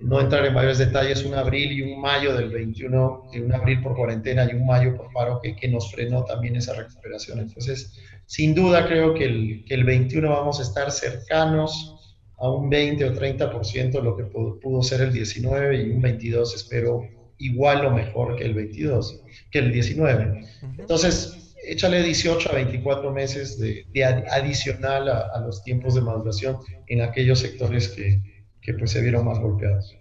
no 0.00 0.20
entrar 0.20 0.44
en 0.46 0.54
mayores 0.54 0.78
detalles, 0.78 1.24
un 1.24 1.34
abril 1.34 1.72
y 1.72 1.82
un 1.82 2.00
mayo 2.00 2.34
del 2.34 2.50
21, 2.50 3.30
un 3.34 3.52
abril 3.52 3.82
por 3.82 3.96
cuarentena 3.96 4.48
y 4.50 4.54
un 4.54 4.66
mayo 4.66 4.96
por 4.96 5.12
paro 5.12 5.40
que, 5.40 5.54
que 5.54 5.68
nos 5.68 5.92
frenó 5.92 6.24
también 6.24 6.56
esa 6.56 6.74
recuperación. 6.74 7.40
Entonces, 7.40 7.98
sin 8.26 8.54
duda 8.54 8.86
creo 8.86 9.14
que 9.14 9.24
el, 9.24 9.64
que 9.66 9.74
el 9.74 9.84
21 9.84 10.28
vamos 10.28 10.58
a 10.60 10.62
estar 10.62 10.90
cercanos 10.90 11.97
a 12.38 12.50
un 12.50 12.70
20 12.70 13.04
o 13.04 13.12
30% 13.14 13.90
de 13.90 14.02
lo 14.02 14.16
que 14.16 14.24
pudo, 14.24 14.58
pudo, 14.60 14.82
ser 14.82 15.00
el 15.00 15.12
19 15.12 15.82
y 15.82 15.90
un 15.90 16.00
22 16.00 16.54
espero 16.54 17.06
igual 17.38 17.84
o 17.86 17.90
mejor 17.90 18.36
que 18.36 18.44
el 18.44 18.54
22, 18.54 19.22
que 19.50 19.58
el 19.58 19.72
19. 19.72 20.44
Entonces, 20.78 21.54
échale 21.64 22.02
18 22.02 22.50
a 22.50 22.54
24 22.54 23.12
meses 23.12 23.58
de, 23.58 23.86
de 23.92 24.04
adicional 24.04 25.08
a, 25.08 25.28
a 25.34 25.40
los 25.40 25.62
tiempos 25.62 25.94
de 25.94 26.00
maduración 26.00 26.58
en 26.86 27.02
aquellos 27.02 27.40
sectores 27.40 27.88
que, 27.88 28.20
que 28.60 28.74
pues 28.74 28.90
se 28.90 29.00
vieron 29.00 29.24
más 29.24 29.38
golpeados. 29.38 29.96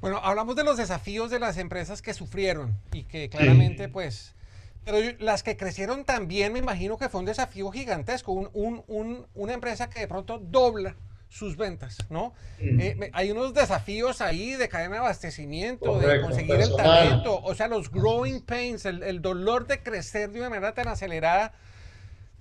Bueno, 0.00 0.18
hablamos 0.22 0.56
de 0.56 0.64
los 0.64 0.76
desafíos 0.76 1.30
de 1.30 1.38
las 1.38 1.58
empresas 1.58 2.02
que 2.02 2.12
sufrieron 2.12 2.76
y 2.92 3.04
que 3.04 3.28
claramente 3.28 3.88
pues... 3.88 4.34
Pero 4.84 4.98
las 5.20 5.44
que 5.44 5.56
crecieron 5.56 6.04
también 6.04 6.52
me 6.52 6.58
imagino 6.58 6.98
que 6.98 7.08
fue 7.08 7.20
un 7.20 7.26
desafío 7.26 7.70
gigantesco. 7.70 8.32
Un, 8.32 8.50
un, 8.52 8.82
un, 8.88 9.26
una 9.34 9.52
empresa 9.52 9.88
que 9.88 10.00
de 10.00 10.08
pronto 10.08 10.38
dobla 10.38 10.96
sus 11.32 11.56
ventas, 11.56 11.98
¿no? 12.10 12.34
Mm. 12.60 12.80
Eh, 12.80 13.10
hay 13.14 13.30
unos 13.30 13.54
desafíos 13.54 14.20
ahí 14.20 14.52
de 14.52 14.68
cadena 14.68 14.96
de 14.96 14.98
abastecimiento, 14.98 15.98
de 15.98 16.20
conseguir 16.20 16.56
el 16.56 16.76
talento, 16.76 17.40
o 17.42 17.54
sea, 17.54 17.68
los 17.68 17.90
growing 17.90 18.42
pains, 18.42 18.84
el, 18.84 19.02
el 19.02 19.22
dolor 19.22 19.66
de 19.66 19.82
crecer 19.82 20.30
de 20.30 20.40
una 20.40 20.50
manera 20.50 20.74
tan 20.74 20.88
acelerada 20.88 21.54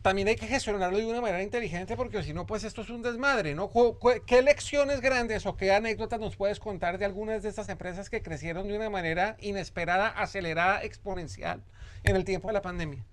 también 0.01 0.27
hay 0.27 0.35
que 0.35 0.47
gestionarlo 0.47 0.97
de 0.97 1.05
una 1.05 1.21
manera 1.21 1.43
inteligente 1.43 1.95
porque 1.95 2.23
si 2.23 2.33
no, 2.33 2.45
pues 2.45 2.63
esto 2.63 2.81
es 2.81 2.89
un 2.89 3.01
desmadre, 3.01 3.53
¿no? 3.53 3.71
¿Qué 4.25 4.41
lecciones 4.41 4.99
grandes 4.99 5.45
o 5.45 5.55
qué 5.55 5.71
anécdotas 5.71 6.19
nos 6.19 6.35
puedes 6.35 6.59
contar 6.59 6.97
de 6.97 7.05
algunas 7.05 7.43
de 7.43 7.49
estas 7.49 7.69
empresas 7.69 8.09
que 8.09 8.21
crecieron 8.21 8.67
de 8.67 8.75
una 8.75 8.89
manera 8.89 9.37
inesperada, 9.39 10.07
acelerada, 10.07 10.83
exponencial 10.83 11.63
en 12.03 12.15
el 12.15 12.25
tiempo 12.25 12.47
de 12.47 12.55
la 12.55 12.61
pandemia? 12.61 13.05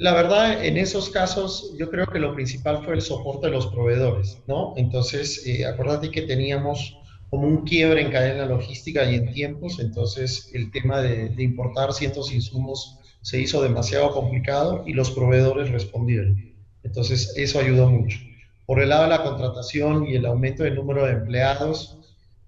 La 0.00 0.14
verdad, 0.14 0.64
en 0.64 0.78
esos 0.78 1.10
casos, 1.10 1.74
yo 1.78 1.90
creo 1.90 2.06
que 2.06 2.18
lo 2.18 2.34
principal 2.34 2.82
fue 2.82 2.94
el 2.94 3.02
soporte 3.02 3.48
de 3.48 3.52
los 3.52 3.66
proveedores, 3.66 4.38
¿no? 4.46 4.72
Entonces, 4.78 5.46
eh, 5.46 5.66
acuérdate 5.66 6.10
que 6.10 6.22
teníamos 6.22 6.96
como 7.28 7.46
un 7.46 7.66
quiebre 7.66 8.00
en 8.00 8.10
cadena 8.10 8.46
logística 8.46 9.04
y 9.04 9.16
en 9.16 9.30
tiempos, 9.30 9.78
entonces 9.78 10.52
el 10.54 10.70
tema 10.70 11.02
de, 11.02 11.28
de 11.28 11.42
importar 11.42 11.92
ciertos 11.92 12.32
insumos 12.32 12.98
se 13.20 13.42
hizo 13.42 13.62
demasiado 13.62 14.10
complicado 14.12 14.84
y 14.86 14.94
los 14.94 15.10
proveedores 15.10 15.70
respondieron. 15.70 16.50
Entonces, 16.82 17.34
eso 17.36 17.58
ayudó 17.60 17.90
mucho. 17.90 18.18
Por 18.64 18.80
el 18.80 18.88
lado 18.88 19.02
de 19.02 19.10
la 19.10 19.22
contratación 19.22 20.06
y 20.06 20.14
el 20.14 20.24
aumento 20.24 20.62
del 20.62 20.76
número 20.76 21.04
de 21.04 21.12
empleados, 21.12 21.98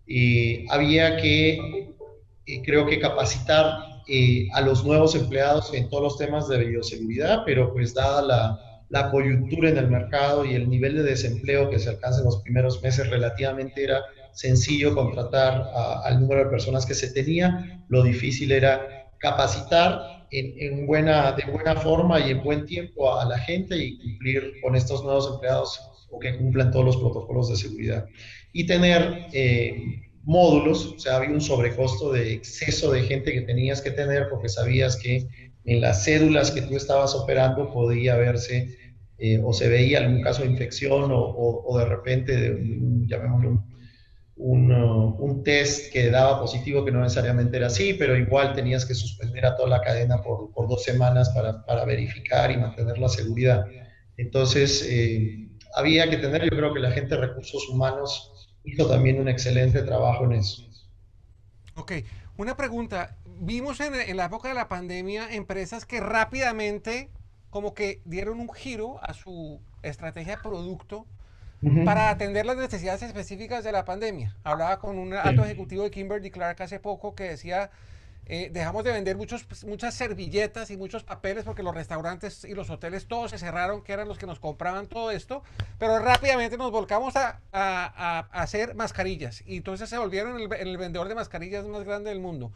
eh, 0.06 0.64
había 0.70 1.18
que, 1.18 1.58
eh, 2.46 2.62
creo 2.64 2.86
que 2.86 2.98
capacitar 2.98 3.91
eh, 4.08 4.48
a 4.52 4.60
los 4.60 4.84
nuevos 4.84 5.14
empleados 5.14 5.72
en 5.74 5.88
todos 5.88 6.02
los 6.02 6.18
temas 6.18 6.48
de 6.48 6.64
bioseguridad, 6.64 7.42
pero 7.44 7.72
pues 7.72 7.94
dada 7.94 8.22
la, 8.22 8.60
la 8.92 9.10
coyuntura 9.10 9.70
en 9.70 9.78
el 9.78 9.88
mercado 9.88 10.44
y 10.44 10.54
el 10.54 10.68
nivel 10.68 10.96
de 10.96 11.02
desempleo 11.02 11.70
que 11.70 11.78
se 11.78 11.88
alcanza 11.88 12.18
en 12.18 12.26
los 12.26 12.42
primeros 12.42 12.82
meses, 12.82 13.08
relativamente 13.08 13.82
era 13.82 14.02
sencillo 14.32 14.94
contratar 14.94 15.64
al 16.04 16.20
número 16.20 16.44
de 16.44 16.50
personas 16.50 16.84
que 16.84 16.94
se 16.94 17.10
tenía. 17.10 17.82
Lo 17.88 18.02
difícil 18.02 18.52
era 18.52 19.08
capacitar 19.18 20.26
en, 20.30 20.86
buena, 20.86 21.32
de 21.32 21.50
buena 21.50 21.74
forma 21.76 22.20
y 22.20 22.32
en 22.32 22.42
buen 22.42 22.66
tiempo 22.66 23.18
a 23.18 23.24
la 23.24 23.38
gente 23.38 23.76
y 23.76 23.98
cumplir 23.98 24.54
con 24.62 24.76
estos 24.76 25.02
nuevos 25.04 25.30
empleados 25.32 25.80
o 26.10 26.18
que 26.18 26.36
cumplan 26.36 26.70
todos 26.70 26.84
los 26.84 26.96
protocolos 26.98 27.48
de 27.48 27.56
seguridad. 27.56 28.06
Y 28.52 28.66
tener 28.66 29.26
eh, 29.32 30.02
módulos, 30.24 30.94
o 30.96 30.98
sea, 30.98 31.16
había 31.16 31.30
un 31.30 31.40
sobrecosto 31.40 32.12
de 32.12 32.32
exceso 32.32 32.92
de 32.92 33.02
gente 33.02 33.32
que 33.32 33.42
tenías 33.42 33.80
que 33.80 33.90
tener 33.90 34.28
porque 34.28 34.48
sabías 34.48 34.96
que 34.96 35.26
en 35.64 35.80
las 35.80 36.04
cédulas 36.04 36.50
que 36.50 36.62
tú 36.62 36.76
estabas 36.76 37.14
operando 37.14 37.72
podía 37.72 38.16
verse 38.16 38.76
eh, 39.18 39.40
o 39.42 39.52
se 39.52 39.68
veía 39.68 39.98
algún 39.98 40.22
caso 40.22 40.42
de 40.42 40.50
infección 40.50 41.12
o, 41.12 41.64
o, 41.64 41.78
de 41.78 41.84
repente, 41.84 42.36
de, 42.36 43.06
llamémoslo, 43.06 43.64
un, 44.34 44.72
un, 44.72 45.44
test 45.44 45.92
que 45.92 46.10
daba 46.10 46.40
positivo, 46.40 46.84
que 46.84 46.90
no 46.90 47.00
necesariamente 47.00 47.56
era 47.56 47.68
así, 47.68 47.94
pero 47.94 48.16
igual 48.16 48.54
tenías 48.54 48.84
que 48.84 48.94
suspender 48.94 49.46
a 49.46 49.54
toda 49.54 49.68
la 49.68 49.80
cadena 49.80 50.20
por, 50.22 50.50
por 50.52 50.68
dos 50.68 50.82
semanas 50.82 51.30
para, 51.30 51.64
para, 51.64 51.84
verificar 51.84 52.50
y 52.50 52.56
mantener 52.56 52.98
la 52.98 53.08
seguridad. 53.08 53.64
Entonces, 54.16 54.84
eh, 54.90 55.48
había 55.76 56.10
que 56.10 56.16
tener, 56.16 56.42
yo 56.42 56.50
creo 56.50 56.74
que 56.74 56.80
la 56.80 56.90
gente 56.90 57.14
de 57.14 57.20
recursos 57.20 57.68
humanos 57.68 58.31
hizo 58.64 58.88
también 58.88 59.20
un 59.20 59.28
excelente 59.28 59.82
trabajo 59.82 60.24
en 60.24 60.32
eso. 60.32 60.68
Ok, 61.74 61.92
una 62.36 62.56
pregunta. 62.56 63.16
Vimos 63.24 63.80
en, 63.80 63.94
en 63.94 64.16
la 64.16 64.26
época 64.26 64.48
de 64.48 64.54
la 64.54 64.68
pandemia 64.68 65.32
empresas 65.32 65.86
que 65.86 66.00
rápidamente 66.00 67.10
como 67.50 67.74
que 67.74 68.00
dieron 68.04 68.40
un 68.40 68.52
giro 68.52 68.98
a 69.02 69.12
su 69.12 69.60
estrategia 69.82 70.36
de 70.36 70.42
producto 70.42 71.06
para 71.84 72.10
atender 72.10 72.44
las 72.44 72.56
necesidades 72.56 73.02
específicas 73.02 73.62
de 73.62 73.70
la 73.70 73.84
pandemia. 73.84 74.34
Hablaba 74.42 74.80
con 74.80 74.98
un 74.98 75.14
alto 75.14 75.44
ejecutivo 75.44 75.84
de 75.84 75.92
Kimberly 75.92 76.30
Clark 76.30 76.60
hace 76.60 76.80
poco 76.80 77.14
que 77.14 77.24
decía, 77.24 77.70
eh, 78.26 78.50
dejamos 78.52 78.84
de 78.84 78.92
vender 78.92 79.16
muchos, 79.16 79.46
muchas 79.64 79.94
servilletas 79.94 80.70
y 80.70 80.76
muchos 80.76 81.02
papeles 81.02 81.44
porque 81.44 81.62
los 81.62 81.74
restaurantes 81.74 82.44
y 82.44 82.54
los 82.54 82.70
hoteles 82.70 83.06
todos 83.06 83.32
se 83.32 83.38
cerraron, 83.38 83.82
que 83.82 83.92
eran 83.92 84.06
los 84.06 84.18
que 84.18 84.26
nos 84.26 84.38
compraban 84.38 84.86
todo 84.86 85.10
esto, 85.10 85.42
pero 85.78 85.98
rápidamente 85.98 86.56
nos 86.56 86.70
volcamos 86.70 87.16
a, 87.16 87.40
a, 87.52 88.26
a 88.30 88.42
hacer 88.42 88.74
mascarillas 88.74 89.42
y 89.44 89.56
entonces 89.56 89.90
se 89.90 89.98
volvieron 89.98 90.40
el, 90.40 90.52
el, 90.52 90.78
vendedor 90.78 91.08
de 91.08 91.16
mascarillas 91.16 91.66
más 91.66 91.84
grande 91.84 92.10
del 92.10 92.20
mundo. 92.20 92.52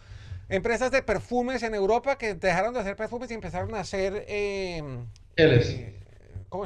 Empresas 0.49 0.93
de 0.93 1.03
perfumes 1.03 1.65
en 1.65 1.75
Europa 1.75 2.17
que 2.17 2.35
dejaron 2.35 2.73
de 2.73 2.81
hacer 2.81 2.95
perfumes 2.95 3.31
y 3.33 3.35
empezaron 3.35 3.75
a 3.75 3.81
hacer 3.81 4.25
eh, 4.29 4.83
geles. 5.37 5.69
Eh, 5.71 6.01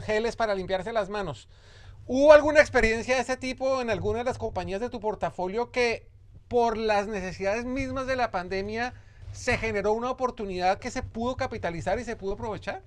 geles 0.05 0.37
para 0.37 0.55
limpiarse 0.55 0.93
las 0.93 1.09
manos. 1.09 1.49
¿Hubo 2.07 2.33
alguna 2.33 2.61
experiencia 2.61 3.15
de 3.15 3.23
ese 3.23 3.37
tipo 3.39 3.81
en 3.81 3.89
alguna 3.89 4.19
de 4.19 4.25
las 4.25 4.37
compañías 4.37 4.81
de 4.81 4.91
tu 4.91 5.01
portafolio 5.01 5.71
que 5.71 6.10
por 6.51 6.77
las 6.77 7.07
necesidades 7.07 7.65
mismas 7.65 8.09
de 8.09 8.17
la 8.17 8.33
pandemia 8.33 8.93
se 9.31 9.57
generó 9.57 9.93
una 9.93 10.11
oportunidad 10.11 10.81
que 10.81 10.91
se 10.91 11.05
pudo 11.05 11.37
capitalizar 11.37 12.01
y 12.01 12.05
se 12.05 12.17
pudo 12.17 12.33
aprovechar? 12.33 12.83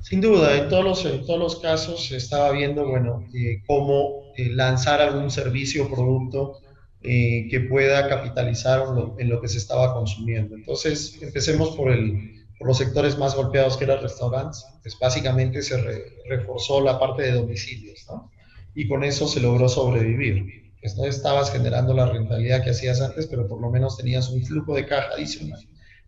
Sin 0.00 0.20
duda, 0.20 0.56
en 0.56 0.68
todos 0.68 0.84
los, 0.84 1.04
en 1.04 1.26
todos 1.26 1.40
los 1.40 1.56
casos 1.56 2.06
se 2.06 2.16
estaba 2.16 2.52
viendo, 2.52 2.86
bueno, 2.86 3.26
eh, 3.34 3.60
cómo 3.66 4.32
eh, 4.36 4.50
lanzar 4.50 5.02
algún 5.02 5.32
servicio 5.32 5.86
o 5.86 5.90
producto 5.90 6.60
eh, 7.02 7.48
que 7.50 7.58
pueda 7.58 8.08
capitalizar 8.08 8.84
en 9.18 9.28
lo, 9.28 9.40
que 9.40 9.48
se 9.48 9.58
estaba 9.58 9.92
consumiendo. 9.92 10.54
Entonces, 10.54 11.20
empecemos 11.20 11.76
por, 11.76 11.90
el, 11.90 12.46
por 12.56 12.68
los 12.68 12.78
sectores 12.78 13.18
más 13.18 13.34
golpeados, 13.34 13.76
que 13.76 13.84
eran 13.84 14.00
restaurantes. 14.00 14.64
Pues 14.82 14.96
básicamente 14.96 15.60
se 15.60 15.76
re, 15.76 16.04
reforzó 16.28 16.80
la 16.80 17.00
parte 17.00 17.22
de 17.22 17.32
domicilios, 17.32 18.06
¿no? 18.08 18.30
y 18.76 18.86
con 18.86 19.02
eso 19.02 19.26
se 19.26 19.40
logró 19.40 19.68
sobrevivir. 19.68 20.65
Pues 20.86 20.96
no 20.96 21.04
estabas 21.04 21.50
generando 21.50 21.92
la 21.94 22.06
rentabilidad 22.06 22.62
que 22.62 22.70
hacías 22.70 23.00
antes, 23.00 23.26
pero 23.26 23.48
por 23.48 23.60
lo 23.60 23.72
menos 23.72 23.96
tenías 23.96 24.30
un 24.30 24.40
flujo 24.44 24.76
de 24.76 24.86
caja 24.86 25.08
adicional 25.14 25.58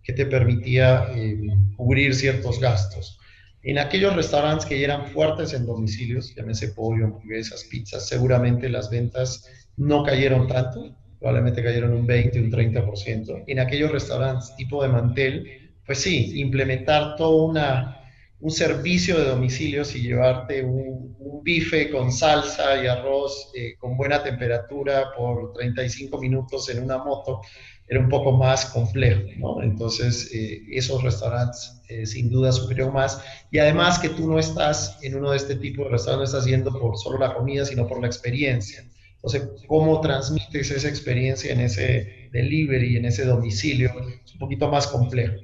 que 0.05 0.13
te 0.13 0.25
permitía 0.25 1.09
eh, 1.17 1.37
cubrir 1.77 2.15
ciertos 2.15 2.61
gastos. 2.61 3.19
En 3.65 3.79
aquellos 3.79 4.15
restaurantes 4.15 4.67
que 4.67 4.85
eran 4.85 5.09
fuertes 5.09 5.53
en 5.53 5.67
domicilios, 5.67 6.33
llámese 6.33 6.69
pollo, 6.69 7.07
hamburguesas, 7.07 7.65
pizzas, 7.69 8.07
seguramente 8.07 8.69
las 8.69 8.89
ventas 8.89 9.51
no 9.77 10.05
cayeron 10.05 10.47
tanto, 10.47 10.97
probablemente 11.19 11.65
cayeron 11.65 11.93
un 11.95 12.07
20, 12.07 12.41
un 12.41 12.53
30%. 12.53 13.45
En 13.49 13.59
aquellos 13.59 13.91
restaurantes 13.91 14.55
tipo 14.55 14.81
de 14.81 14.91
mantel, 14.91 15.73
pues 15.85 15.99
sí, 15.99 16.39
implementar 16.39 17.17
toda 17.17 17.43
una 17.43 17.99
un 18.41 18.51
servicio 18.51 19.19
de 19.19 19.25
domicilios 19.25 19.95
y 19.97 20.03
llevarte 20.03 20.63
un, 20.63 21.17
bife 21.43 21.91
con 21.91 22.13
salsa 22.13 22.83
y 22.83 22.87
arroz 22.87 23.51
eh, 23.55 23.75
con 23.79 23.97
buena 23.97 24.23
temperatura 24.23 25.13
por 25.17 25.53
35 25.53 26.19
minutos 26.19 26.69
en 26.69 26.83
una 26.83 26.99
moto 26.99 27.41
era 27.89 28.01
un 28.01 28.09
poco 28.09 28.33
más 28.33 28.67
complejo, 28.67 29.23
¿no? 29.39 29.63
Entonces, 29.63 30.31
eh, 30.35 30.63
esos 30.71 31.03
restaurantes 31.03 31.81
eh, 31.89 32.05
sin 32.05 32.29
duda 32.29 32.53
sufrieron 32.53 32.93
más. 32.93 33.23
Y 33.51 33.59
además 33.59 33.99
que 33.99 34.11
tú 34.11 34.31
no 34.31 34.39
estás 34.39 34.99
en 35.03 35.15
uno 35.17 35.31
de 35.31 35.39
este 35.39 35.57
tipo 35.57 35.85
de 35.85 35.91
restaurantes, 35.91 36.33
no 36.33 36.39
estás 36.39 36.51
yendo 36.51 36.79
por 36.79 36.99
solo 36.99 37.19
la 37.19 37.35
comida, 37.35 37.65
sino 37.65 37.87
por 37.87 38.01
la 38.01 38.07
experiencia. 38.07 38.85
Entonces, 39.15 39.49
¿cómo 39.67 40.01
transmites 40.01 40.71
esa 40.71 40.89
experiencia 40.89 41.53
en 41.53 41.61
ese 41.61 42.29
delivery, 42.31 42.97
en 42.97 43.07
ese 43.07 43.25
domicilio? 43.25 43.91
Es 44.25 44.35
un 44.35 44.39
poquito 44.39 44.69
más 44.69 44.87
complejo. 44.87 45.35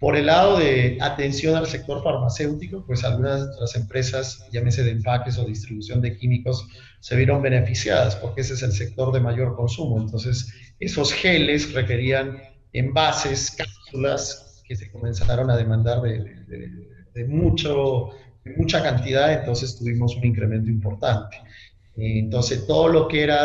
Por 0.00 0.16
el 0.16 0.26
lado 0.26 0.58
de 0.58 0.96
atención 1.02 1.56
al 1.56 1.66
sector 1.66 2.02
farmacéutico, 2.02 2.82
pues 2.86 3.04
algunas 3.04 3.54
de 3.54 3.60
las 3.60 3.76
empresas, 3.76 4.48
llámese 4.50 4.82
de 4.82 4.92
empaques 4.92 5.36
o 5.36 5.44
distribución 5.44 6.00
de 6.00 6.16
químicos, 6.16 6.66
se 7.00 7.16
vieron 7.16 7.42
beneficiadas 7.42 8.16
porque 8.16 8.40
ese 8.40 8.54
es 8.54 8.62
el 8.62 8.72
sector 8.72 9.12
de 9.12 9.20
mayor 9.20 9.54
consumo. 9.54 10.00
Entonces, 10.00 10.54
esos 10.80 11.12
geles 11.12 11.74
requerían 11.74 12.38
envases, 12.72 13.50
cápsulas 13.50 14.62
que 14.66 14.74
se 14.74 14.90
comenzaron 14.90 15.50
a 15.50 15.56
demandar 15.58 16.00
de, 16.00 17.24
mucho, 17.28 18.08
de 18.42 18.56
mucha 18.56 18.82
cantidad, 18.82 19.30
entonces 19.34 19.76
tuvimos 19.76 20.16
un 20.16 20.24
incremento 20.24 20.70
importante. 20.70 21.36
Entonces, 21.96 22.66
todo 22.66 22.88
lo 22.88 23.06
que 23.06 23.22
era 23.22 23.44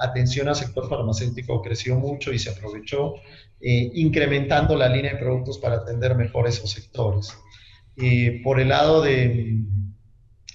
atención 0.00 0.48
al 0.48 0.56
sector 0.56 0.88
farmacéutico 0.88 1.60
creció 1.60 1.96
mucho 1.96 2.32
y 2.32 2.38
se 2.38 2.48
aprovechó, 2.48 3.16
eh, 3.60 3.90
incrementando 3.94 4.76
la 4.76 4.88
línea 4.88 5.12
de 5.12 5.18
productos 5.18 5.58
para 5.58 5.76
atender 5.76 6.14
mejor 6.14 6.46
esos 6.48 6.70
sectores. 6.70 7.36
por 8.42 8.60
el 8.60 8.68
lado 8.68 9.02
de, 9.02 9.58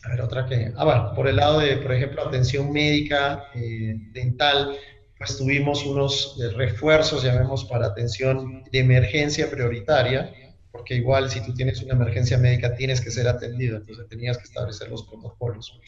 a 0.05 0.09
ver, 0.09 0.21
otra 0.21 0.45
que, 0.45 0.71
ah, 0.75 1.13
por 1.15 1.27
el 1.27 1.37
lado 1.37 1.59
de, 1.59 1.77
por 1.77 1.93
ejemplo, 1.93 2.21
atención 2.21 2.71
médica, 2.71 3.45
eh, 3.55 3.95
dental, 4.11 4.77
pues 5.17 5.37
tuvimos 5.37 5.85
unos 5.85 6.37
eh, 6.39 6.49
refuerzos, 6.55 7.23
llamemos, 7.23 7.65
para 7.65 7.87
atención 7.87 8.63
de 8.71 8.79
emergencia 8.79 9.49
prioritaria, 9.49 10.31
porque 10.71 10.95
igual 10.95 11.29
si 11.31 11.41
tú 11.41 11.53
tienes 11.53 11.81
una 11.81 11.93
emergencia 11.93 12.37
médica 12.37 12.75
tienes 12.75 13.01
que 13.01 13.09
ser 13.09 13.27
atendido, 13.27 13.77
entonces 13.77 14.07
tenías 14.07 14.37
que 14.37 14.43
establecer 14.43 14.89
los 14.89 15.03
protocolos. 15.07 15.79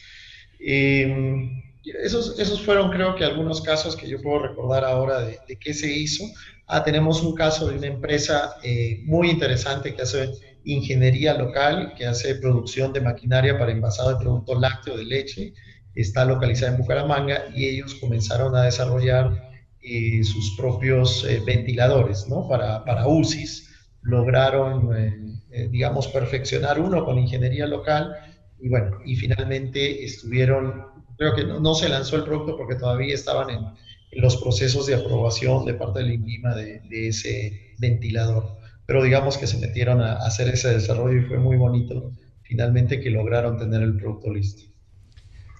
Eh, 0.58 1.67
esos, 1.84 2.38
esos 2.38 2.60
fueron 2.62 2.90
creo 2.90 3.14
que 3.14 3.24
algunos 3.24 3.60
casos 3.60 3.96
que 3.96 4.08
yo 4.08 4.20
puedo 4.20 4.40
recordar 4.40 4.84
ahora 4.84 5.20
de, 5.20 5.38
de 5.46 5.56
qué 5.56 5.72
se 5.74 5.92
hizo. 5.92 6.24
Ah, 6.66 6.84
tenemos 6.84 7.22
un 7.22 7.34
caso 7.34 7.68
de 7.68 7.78
una 7.78 7.86
empresa 7.86 8.56
eh, 8.62 9.00
muy 9.06 9.30
interesante 9.30 9.94
que 9.94 10.02
hace 10.02 10.30
ingeniería 10.64 11.32
local, 11.32 11.94
que 11.96 12.04
hace 12.04 12.34
producción 12.34 12.92
de 12.92 13.00
maquinaria 13.00 13.58
para 13.58 13.72
envasado 13.72 14.10
de 14.10 14.16
productos 14.16 14.60
lácteos 14.60 14.98
de 14.98 15.04
leche. 15.04 15.54
está 15.94 16.26
localizada 16.26 16.72
en 16.72 16.78
Bucaramanga 16.78 17.44
y 17.54 17.66
ellos 17.66 17.94
comenzaron 17.94 18.54
a 18.54 18.64
desarrollar 18.64 19.50
eh, 19.80 20.22
sus 20.24 20.56
propios 20.56 21.24
eh, 21.24 21.40
ventiladores 21.44 22.28
¿no? 22.28 22.46
para, 22.46 22.84
para 22.84 23.06
UCIs. 23.08 23.64
Lograron, 24.02 25.42
digamos, 25.70 26.06
perfeccionar 26.08 26.80
uno 26.80 27.04
con 27.04 27.18
ingeniería 27.18 27.66
local 27.66 28.14
y 28.60 28.68
bueno, 28.68 28.98
y 29.04 29.16
finalmente 29.16 30.04
estuvieron, 30.04 30.84
creo 31.18 31.34
que 31.34 31.44
no, 31.44 31.74
se 31.74 31.88
lanzó 31.88 32.16
el 32.16 32.24
producto 32.24 32.56
porque 32.56 32.76
todavía 32.76 33.14
estaban 33.14 33.50
en, 33.50 33.66
los 34.12 34.38
procesos 34.38 34.86
de 34.86 34.94
aprobación 34.94 35.66
de 35.66 35.74
parte 35.74 35.98
del 35.98 36.12
INVIMA 36.12 36.54
de, 36.54 37.08
ese 37.08 37.74
ventilador. 37.78 38.56
Pero 38.86 39.02
digamos 39.02 39.36
que 39.36 39.46
se 39.46 39.58
metieron 39.58 40.00
a 40.00 40.14
hacer 40.14 40.48
ese 40.48 40.70
desarrollo 40.70 41.20
y 41.20 41.24
fue 41.26 41.38
muy 41.38 41.58
bonito 41.58 42.10
finalmente 42.42 43.00
que 43.00 43.10
lograron 43.10 43.58
tener 43.58 43.82
el 43.82 43.98
producto 43.98 44.32
listo. 44.32 44.62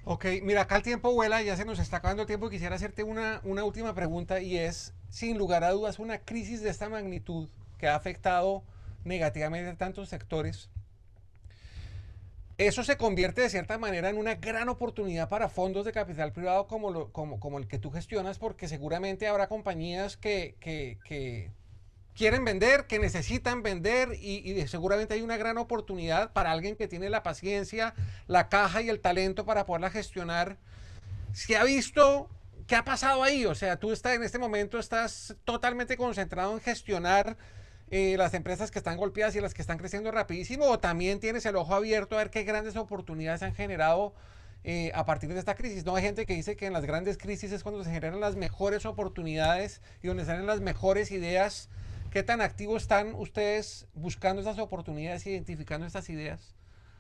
Ok, 0.05 0.25
mira, 0.43 0.63
acá 0.63 0.77
el 0.77 0.83
tiempo 0.83 1.13
vuela, 1.13 1.43
ya 1.43 1.55
se 1.55 1.67
nos 1.67 1.79
está 1.79 1.99
acabando 1.99 2.23
el 2.23 2.27
tiempo. 2.27 2.49
Quisiera 2.49 2.77
hacerte 2.77 3.03
una, 3.03 3.43
una 3.45 3.65
última 3.65 3.95
pregunta 3.95 4.41
y 4.41 4.57
es, 4.57 4.95
sin 5.11 5.37
lugar 5.37 5.65
a 5.65 5.73
dudas, 5.73 5.99
una 5.99 6.21
crisis 6.21 6.63
de 6.63 6.71
esta 6.71 6.89
magnitud 6.89 7.49
que 7.77 7.89
ha 7.89 7.95
afectado 7.95 8.63
negativamente 9.05 9.69
a 9.69 9.77
tantos 9.77 10.09
sectores. 10.09 10.71
Eso 12.59 12.83
se 12.83 12.97
convierte 12.97 13.41
de 13.41 13.51
cierta 13.51 13.79
manera 13.79 14.09
en 14.11 14.19
una 14.19 14.35
gran 14.35 14.69
oportunidad 14.69 15.29
para 15.29 15.49
fondos 15.49 15.85
de 15.85 15.93
capital 15.93 16.33
privado 16.33 16.67
como, 16.67 17.59
el 17.59 17.69
que 17.69 17.79
tú 17.79 17.93
gestionas, 17.93 18.41
porque 18.41 18.67
seguramente 18.67 19.29
habrá 19.29 19.47
compañías 19.47 20.17
que, 20.17 20.57
quieren 22.17 22.45
vender, 22.45 22.89
que 22.89 22.99
necesitan 22.99 23.63
vender 23.63 24.13
y, 24.21 24.67
seguramente 24.67 25.15
hay 25.15 25.23
una 25.23 25.37
gran 25.37 25.57
oportunidad 25.57 26.33
para 26.33 26.51
alguien 26.51 26.75
que 26.75 26.89
tiene 26.89 27.11
la 27.11 27.23
paciencia, 27.23 27.95
la 28.27 28.49
caja 28.49 28.83
y 28.83 28.89
el 28.89 28.99
talento 28.99 29.47
para 29.47 29.65
poderla 29.65 29.91
gestionar. 29.91 30.57
¿Se 31.33 31.57
ha 31.57 31.63
visto 31.63 32.29
qué 32.67 32.75
ha 32.75 32.85
pasado 32.85 33.23
ahí? 33.23 33.47
O 33.47 33.55
sea, 33.55 33.77
tú 33.77 33.93
estás 33.93 34.17
en 34.17 34.25
este 34.25 34.41
momento 34.41 34.81
estás 34.81 35.37
totalmente 35.45 35.97
concentrado 35.97 36.55
en 36.55 36.61
gestionar 36.61 37.37
eh, 37.91 38.17
las 38.17 38.35
empresas 38.35 38.71
que 38.71 38.79
están 38.79 38.97
golpeadas 38.97 39.35
y 39.37 39.41
las 39.41 39.55
que 39.55 39.63
están 39.63 39.79
creciendo 39.79 40.11
rapidísimo 40.11 40.67
o 40.67 40.79
también 40.79 41.21
tienes 41.21 41.47
el 41.47 41.57
ojo 41.57 41.75
abierto 41.75 42.17
a 42.17 42.19
ver 42.19 42.31
qué 42.31 42.45
grandes 42.45 42.77
oportunidades 42.77 43.43
han 43.43 43.55
generado 43.55 44.15
eh, 44.65 44.91
a 44.95 45.05
partir 45.05 45.33
de 45.33 45.39
esta 45.39 45.55
crisis. 45.55 45.85
No 45.85 45.95
hay 45.95 46.03
gente 46.03 46.27
que 46.27 46.35
dice 46.35 46.57
que 46.57 46.67
en 46.67 46.73
las 46.73 46.85
grandes 46.85 47.19
crisis 47.19 47.53
es 47.53 47.63
cuando 47.63 47.85
se 47.85 47.91
generan 47.91 48.21
las 48.21 48.37
mejores 48.37 48.87
oportunidades 48.87 49.81
y 50.03 50.09
donde 50.09 50.25
salen 50.25 50.47
las 50.47 50.61
mejores 50.61 51.11
ideas 51.11 51.69
¿Qué 52.11 52.23
tan 52.23 52.41
activos 52.41 52.83
están 52.83 53.15
ustedes 53.15 53.87
buscando 53.93 54.41
esas 54.41 54.59
oportunidades, 54.59 55.27
identificando 55.27 55.87
estas 55.87 56.09
ideas? 56.09 56.55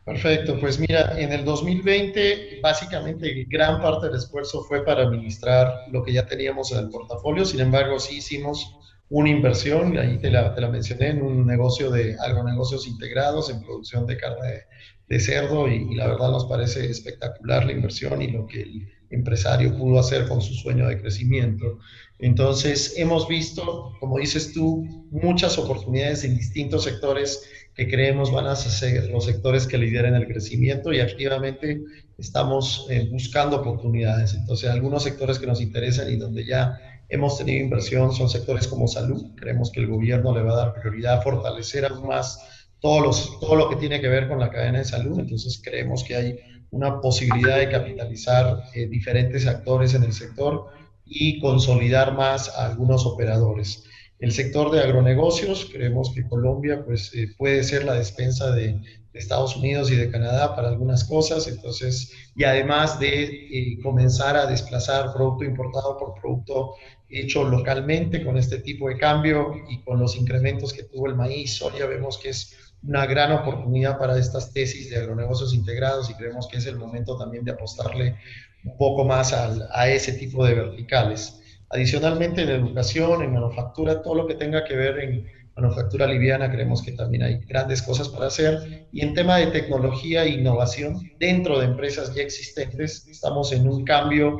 Perfecto, 0.04 0.58
pues 0.60 0.78
mira, 0.78 1.18
en 1.18 1.32
el 1.32 1.44
2020 1.44 2.60
básicamente 2.62 3.46
gran 3.48 3.80
parte 3.80 4.06
del 4.06 4.16
esfuerzo 4.16 4.62
fue 4.64 4.84
para 4.84 5.04
administrar 5.04 5.84
lo 5.90 6.02
que 6.02 6.12
ya 6.12 6.26
teníamos 6.26 6.72
en 6.72 6.78
el 6.78 6.90
portafolio, 6.90 7.44
sin 7.44 7.60
embargo 7.60 7.98
sí 7.98 8.16
hicimos 8.16 8.77
una 9.10 9.30
inversión, 9.30 9.96
ahí 9.96 10.18
te 10.18 10.30
la, 10.30 10.54
te 10.54 10.60
la 10.60 10.68
mencioné, 10.68 11.08
en 11.08 11.22
un 11.22 11.46
negocio 11.46 11.90
de 11.90 12.16
agronegocios 12.18 12.86
integrados 12.86 13.48
en 13.50 13.62
producción 13.62 14.06
de 14.06 14.16
carne 14.18 14.64
de, 15.08 15.20
cerdo 15.20 15.66
y, 15.68 15.94
la 15.94 16.06
verdad 16.06 16.30
nos 16.30 16.44
parece 16.44 16.90
espectacular 16.90 17.64
la 17.64 17.72
inversión 17.72 18.20
y 18.20 18.30
lo 18.30 18.46
que 18.46 18.62
el 18.62 18.88
empresario 19.08 19.74
pudo 19.78 19.98
hacer 19.98 20.28
con 20.28 20.42
su 20.42 20.52
sueño 20.52 20.86
de 20.86 21.00
crecimiento. 21.00 21.78
Entonces, 22.18 22.94
hemos 22.98 23.26
visto, 23.26 23.94
como 24.00 24.18
dices 24.18 24.52
tú, 24.52 25.06
muchas 25.10 25.56
oportunidades 25.56 26.24
en 26.24 26.36
distintos 26.36 26.84
sectores 26.84 27.48
que 27.74 27.88
creemos 27.88 28.30
van 28.32 28.46
a 28.46 28.56
ser 28.56 29.08
los 29.08 29.24
sectores 29.24 29.66
que 29.66 29.78
lideren 29.78 30.14
el 30.14 30.26
crecimiento 30.26 30.92
y 30.92 31.00
activamente 31.00 31.80
estamos 32.18 32.86
eh, 32.90 33.08
buscando 33.10 33.56
oportunidades. 33.56 34.34
Entonces, 34.34 34.68
algunos 34.68 35.04
sectores 35.04 35.38
que 35.38 35.46
nos 35.46 35.62
interesan 35.62 36.12
y 36.12 36.16
donde 36.16 36.44
ya 36.44 36.76
hemos 37.08 37.38
tenido 37.38 37.64
inversión 37.64 38.12
son 38.12 38.28
sectores 38.28 38.68
como 38.68 38.86
salud. 38.86 39.34
Creemos 39.36 39.70
que 39.70 39.80
el 39.80 39.86
gobierno 39.86 40.34
le 40.34 40.42
va 40.42 40.52
a 40.52 40.56
dar 40.56 40.74
prioridad 40.74 41.18
a 41.18 41.22
fortalecer 41.22 41.84
aún 41.84 42.06
más 42.06 42.68
todo, 42.80 43.00
los, 43.00 43.40
todo 43.40 43.56
lo 43.56 43.68
que 43.68 43.76
tiene 43.76 44.00
que 44.00 44.08
ver 44.08 44.28
con 44.28 44.38
la 44.38 44.50
cadena 44.50 44.78
de 44.78 44.84
salud. 44.84 45.18
Entonces, 45.18 45.60
creemos 45.62 46.04
que 46.04 46.16
hay 46.16 46.38
una 46.70 47.00
posibilidad 47.00 47.58
de 47.58 47.70
capitalizar 47.70 48.62
eh, 48.74 48.86
diferentes 48.86 49.46
actores 49.46 49.94
en 49.94 50.04
el 50.04 50.12
sector 50.12 50.66
y 51.04 51.40
consolidar 51.40 52.14
más 52.14 52.50
a 52.50 52.66
algunos 52.66 53.06
operadores. 53.06 53.84
El 54.18 54.32
sector 54.32 54.70
de 54.70 54.80
agronegocios, 54.80 55.70
creemos 55.72 56.12
que 56.12 56.26
Colombia 56.26 56.82
pues, 56.84 57.14
eh, 57.14 57.28
puede 57.38 57.62
ser 57.62 57.84
la 57.84 57.94
despensa 57.94 58.50
de, 58.52 58.80
Estados 59.14 59.56
Unidos 59.56 59.90
y 59.90 59.96
de 59.96 60.12
Canadá 60.12 60.54
para 60.54 60.68
algunas 60.68 61.02
cosas, 61.02 61.48
entonces, 61.48 62.12
y 62.36 62.44
además 62.44 63.00
de 63.00 63.24
eh, 63.24 63.78
comenzar 63.82 64.36
a 64.36 64.46
desplazar 64.46 65.12
producto 65.12 65.42
importado 65.42 65.98
por 65.98 66.14
producto 66.20 66.74
hecho 67.08 67.44
localmente 67.44 68.24
con 68.24 68.36
este 68.36 68.58
tipo 68.58 68.88
de 68.88 68.98
cambio 68.98 69.54
y 69.68 69.80
con 69.82 69.98
los 69.98 70.16
incrementos 70.16 70.72
que 70.72 70.84
tuvo 70.84 71.08
el 71.08 71.14
maíz, 71.14 71.60
ya 71.78 71.86
vemos 71.86 72.18
que 72.18 72.30
es 72.30 72.54
una 72.82 73.06
gran 73.06 73.32
oportunidad 73.32 73.98
para 73.98 74.18
estas 74.18 74.52
tesis 74.52 74.90
de 74.90 74.98
agronegocios 74.98 75.54
integrados 75.54 76.10
y 76.10 76.14
creemos 76.14 76.46
que 76.48 76.58
es 76.58 76.66
el 76.66 76.76
momento 76.76 77.16
también 77.16 77.44
de 77.44 77.52
apostarle 77.52 78.16
un 78.64 78.76
poco 78.76 79.04
más 79.04 79.32
a 79.32 79.88
ese 79.88 80.12
tipo 80.12 80.44
de 80.44 80.54
verticales. 80.54 81.40
Adicionalmente, 81.70 82.42
en 82.42 82.50
educación, 82.50 83.22
en 83.22 83.32
manufactura, 83.32 84.02
todo 84.02 84.14
lo 84.14 84.26
que 84.26 84.34
tenga 84.34 84.64
que 84.64 84.76
ver 84.76 84.98
en 85.00 85.26
manufactura 85.54 86.06
liviana, 86.06 86.50
creemos 86.50 86.82
que 86.82 86.92
también 86.92 87.24
hay 87.24 87.38
grandes 87.40 87.82
cosas 87.82 88.08
para 88.08 88.26
hacer. 88.26 88.86
Y 88.92 89.02
en 89.02 89.12
tema 89.14 89.38
de 89.38 89.48
tecnología 89.48 90.24
e 90.24 90.30
innovación, 90.30 90.98
dentro 91.18 91.58
de 91.58 91.66
empresas 91.66 92.14
ya 92.14 92.22
existentes, 92.22 93.06
estamos 93.08 93.52
en 93.52 93.68
un 93.68 93.84
cambio 93.84 94.38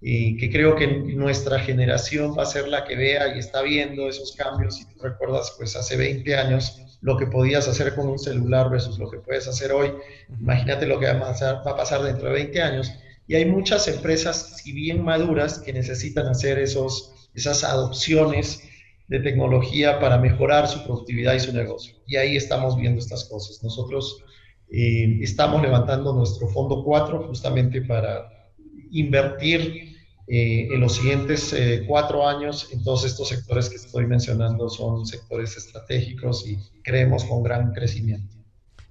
y 0.00 0.36
que 0.36 0.50
creo 0.50 0.76
que 0.76 0.86
nuestra 0.86 1.58
generación 1.58 2.36
va 2.38 2.44
a 2.44 2.46
ser 2.46 2.68
la 2.68 2.84
que 2.84 2.94
vea 2.94 3.34
y 3.34 3.38
está 3.38 3.62
viendo 3.62 4.08
esos 4.08 4.32
cambios. 4.36 4.76
Si 4.76 4.84
tú 4.84 5.02
recuerdas, 5.02 5.54
pues 5.56 5.74
hace 5.74 5.96
20 5.96 6.36
años 6.36 6.82
lo 7.00 7.16
que 7.16 7.26
podías 7.26 7.66
hacer 7.68 7.94
con 7.94 8.08
un 8.08 8.18
celular 8.18 8.70
versus 8.70 8.98
lo 8.98 9.10
que 9.10 9.18
puedes 9.18 9.46
hacer 9.48 9.72
hoy, 9.72 9.92
imagínate 10.40 10.86
lo 10.86 10.98
que 10.98 11.06
va 11.06 11.12
a 11.12 11.20
pasar, 11.20 11.62
va 11.66 11.72
a 11.72 11.76
pasar 11.76 12.02
dentro 12.02 12.28
de 12.28 12.34
20 12.34 12.62
años. 12.62 12.92
Y 13.26 13.34
hay 13.34 13.44
muchas 13.44 13.88
empresas, 13.88 14.58
si 14.62 14.72
bien 14.72 15.04
maduras, 15.04 15.58
que 15.58 15.72
necesitan 15.72 16.28
hacer 16.28 16.58
esos, 16.58 17.30
esas 17.34 17.64
adopciones 17.64 18.62
de 19.08 19.20
tecnología 19.20 19.98
para 20.00 20.18
mejorar 20.18 20.68
su 20.68 20.84
productividad 20.84 21.34
y 21.34 21.40
su 21.40 21.52
negocio. 21.52 21.94
Y 22.06 22.16
ahí 22.16 22.36
estamos 22.36 22.76
viendo 22.76 23.00
estas 23.00 23.24
cosas. 23.24 23.62
Nosotros 23.62 24.22
eh, 24.70 25.18
estamos 25.22 25.60
levantando 25.60 26.12
nuestro 26.12 26.48
fondo 26.48 26.84
4 26.84 27.26
justamente 27.26 27.82
para 27.82 28.52
invertir 28.90 29.87
eh, 30.30 30.68
en 30.70 30.80
los 30.80 30.96
siguientes 30.96 31.54
eh, 31.54 31.84
cuatro 31.86 32.28
años 32.28 32.68
en 32.70 32.84
todos 32.84 33.06
estos 33.06 33.28
sectores 33.28 33.70
que 33.70 33.76
estoy 33.76 34.06
mencionando 34.06 34.68
son 34.68 35.06
sectores 35.06 35.56
estratégicos 35.56 36.46
y 36.46 36.58
creemos 36.82 37.24
con 37.24 37.42
gran 37.42 37.72
crecimiento. 37.72 38.36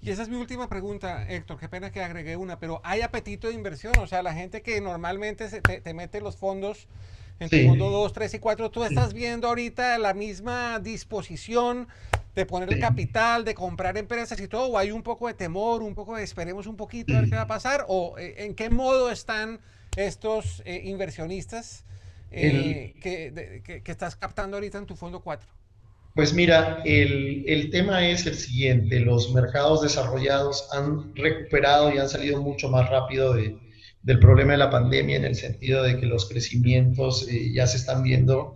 Y 0.02 0.10
esa 0.10 0.24
es 0.24 0.30
mi 0.30 0.38
última 0.38 0.68
pregunta, 0.68 1.30
Héctor. 1.30 1.60
Qué 1.60 1.70
pena 1.70 1.92
que 1.92 2.02
agregué 2.02 2.38
una, 2.38 2.60
pero 2.60 2.82
¿hay 2.84 3.02
apetito 3.02 3.50
de 3.50 3.54
inversión? 3.54 3.94
O 4.00 4.08
sea, 4.08 4.24
la 4.24 4.34
gente 4.34 4.64
que 4.64 4.82
normalmente 4.82 5.48
se 5.50 5.62
te, 5.62 5.94
mete 5.94 6.22
los 6.22 6.38
fondos 6.38 6.88
en 7.40 7.50
tu 7.50 7.68
fondo 7.68 7.92
2, 7.92 8.14
3 8.14 8.34
y 8.34 8.40
4, 8.40 8.72
¿tú 8.72 8.84
estás 8.84 9.14
viendo 9.14 9.48
ahorita 9.48 10.00
la 10.00 10.16
misma 10.16 10.80
disposición 10.80 11.88
de 12.34 12.48
poner 12.48 12.74
el 12.74 12.80
capital, 12.80 13.46
de 13.46 13.54
comprar 13.54 13.96
empresas 13.96 14.40
y 14.40 14.48
todo? 14.48 14.70
¿O 14.70 14.78
hay 14.80 14.90
un 14.90 15.04
poco 15.04 15.28
de 15.28 15.36
temor, 15.36 15.84
un 15.84 15.94
poco 15.94 16.16
de 16.16 16.24
esperemos 16.24 16.66
un 16.66 16.78
poquito 16.78 17.16
a 17.16 17.22
ver 17.22 17.30
qué 17.30 17.36
va 17.36 17.44
a 17.44 17.48
pasar? 17.48 17.86
¿O 17.90 18.18
eh, 18.18 18.46
en 18.46 18.56
qué 18.56 18.72
modo 18.72 19.12
están 19.12 19.60
estos 19.98 20.62
eh, 20.66 20.82
inversionistas 20.86 21.84
eh, 22.32 22.94
que, 23.02 23.62
que, 23.66 23.84
que 23.84 23.92
estás 23.92 24.16
captando 24.16 24.56
ahorita 24.58 24.78
en 24.78 24.86
tu 24.86 24.96
fondo 24.96 25.20
4? 25.20 25.48
Pues 26.16 26.34
mira, 26.34 26.82
el, 26.84 27.44
el, 27.46 27.70
tema 27.70 28.08
es 28.08 28.26
el 28.26 28.34
siguiente, 28.34 29.00
los 29.02 29.32
mercados 29.34 29.84
desarrollados 29.84 30.68
han 30.74 31.16
recuperado 31.16 31.94
y 31.94 32.00
han 32.00 32.10
salido 32.10 32.42
mucho 32.42 32.70
más 32.70 32.90
rápido 32.90 33.34
de, 33.34 33.56
del 34.08 34.20
problema 34.20 34.54
de 34.54 34.58
la 34.58 34.70
pandemia 34.70 35.18
en 35.18 35.26
el 35.26 35.36
sentido 35.36 35.84
de 35.84 36.00
que 36.00 36.06
los 36.06 36.30
crecimientos 36.30 37.28
eh, 37.30 37.52
ya 37.54 37.68
se 37.68 37.78
están 37.78 38.04
viendo 38.04 38.56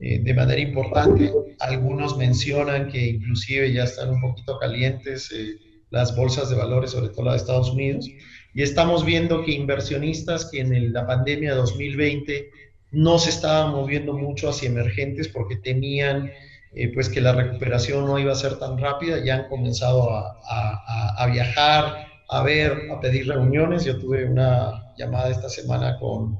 eh, 0.00 0.20
de 0.22 0.32
manera 0.32 0.60
importante. 0.60 1.32
Algunos 1.58 2.16
mencionan 2.16 2.88
que 2.88 3.08
inclusive 3.08 3.72
ya 3.72 3.84
están 3.84 4.10
un 4.10 4.20
poquito 4.20 4.58
calientes 4.58 5.30
eh, 5.32 5.58
las 5.90 6.16
bolsas 6.16 6.48
de 6.50 6.56
valores, 6.56 6.92
sobre 6.92 7.08
todo 7.08 7.24
la 7.24 7.32
de 7.32 7.38
Estados 7.38 7.70
Unidos, 7.70 8.08
y 8.54 8.62
estamos 8.62 9.04
viendo 9.04 9.44
que 9.44 9.52
inversionistas 9.52 10.46
que 10.50 10.60
en 10.60 10.92
la 10.92 11.06
pandemia 11.06 11.54
2020 11.54 12.50
no 12.90 13.18
se 13.18 13.30
estaban 13.30 13.72
moviendo 13.72 14.12
mucho 14.12 14.50
hacia 14.50 14.68
emergentes 14.68 15.28
porque 15.28 15.56
tenían 15.56 16.30
eh, 16.74 16.90
pues 16.92 17.10
que 17.10 17.20
la 17.20 17.32
recuperación 17.32 18.06
no 18.06 18.18
iba 18.18 18.32
a 18.32 18.36
ser 18.36 18.58
tan 18.58 18.78
rápida, 18.78 19.22
ya 19.22 19.34
han 19.36 19.48
comenzado 19.48 20.10
a, 20.10 20.40
a, 21.18 21.26
viajar, 21.26 22.06
a 22.30 22.42
ver, 22.42 22.90
a 22.90 22.98
pedir 22.98 23.28
reuniones. 23.28 23.84
Yo 23.84 23.98
tuve 23.98 24.24
una 24.24 24.94
llamada 24.96 25.28
esta 25.30 25.50
semana 25.50 25.98
con 25.98 26.38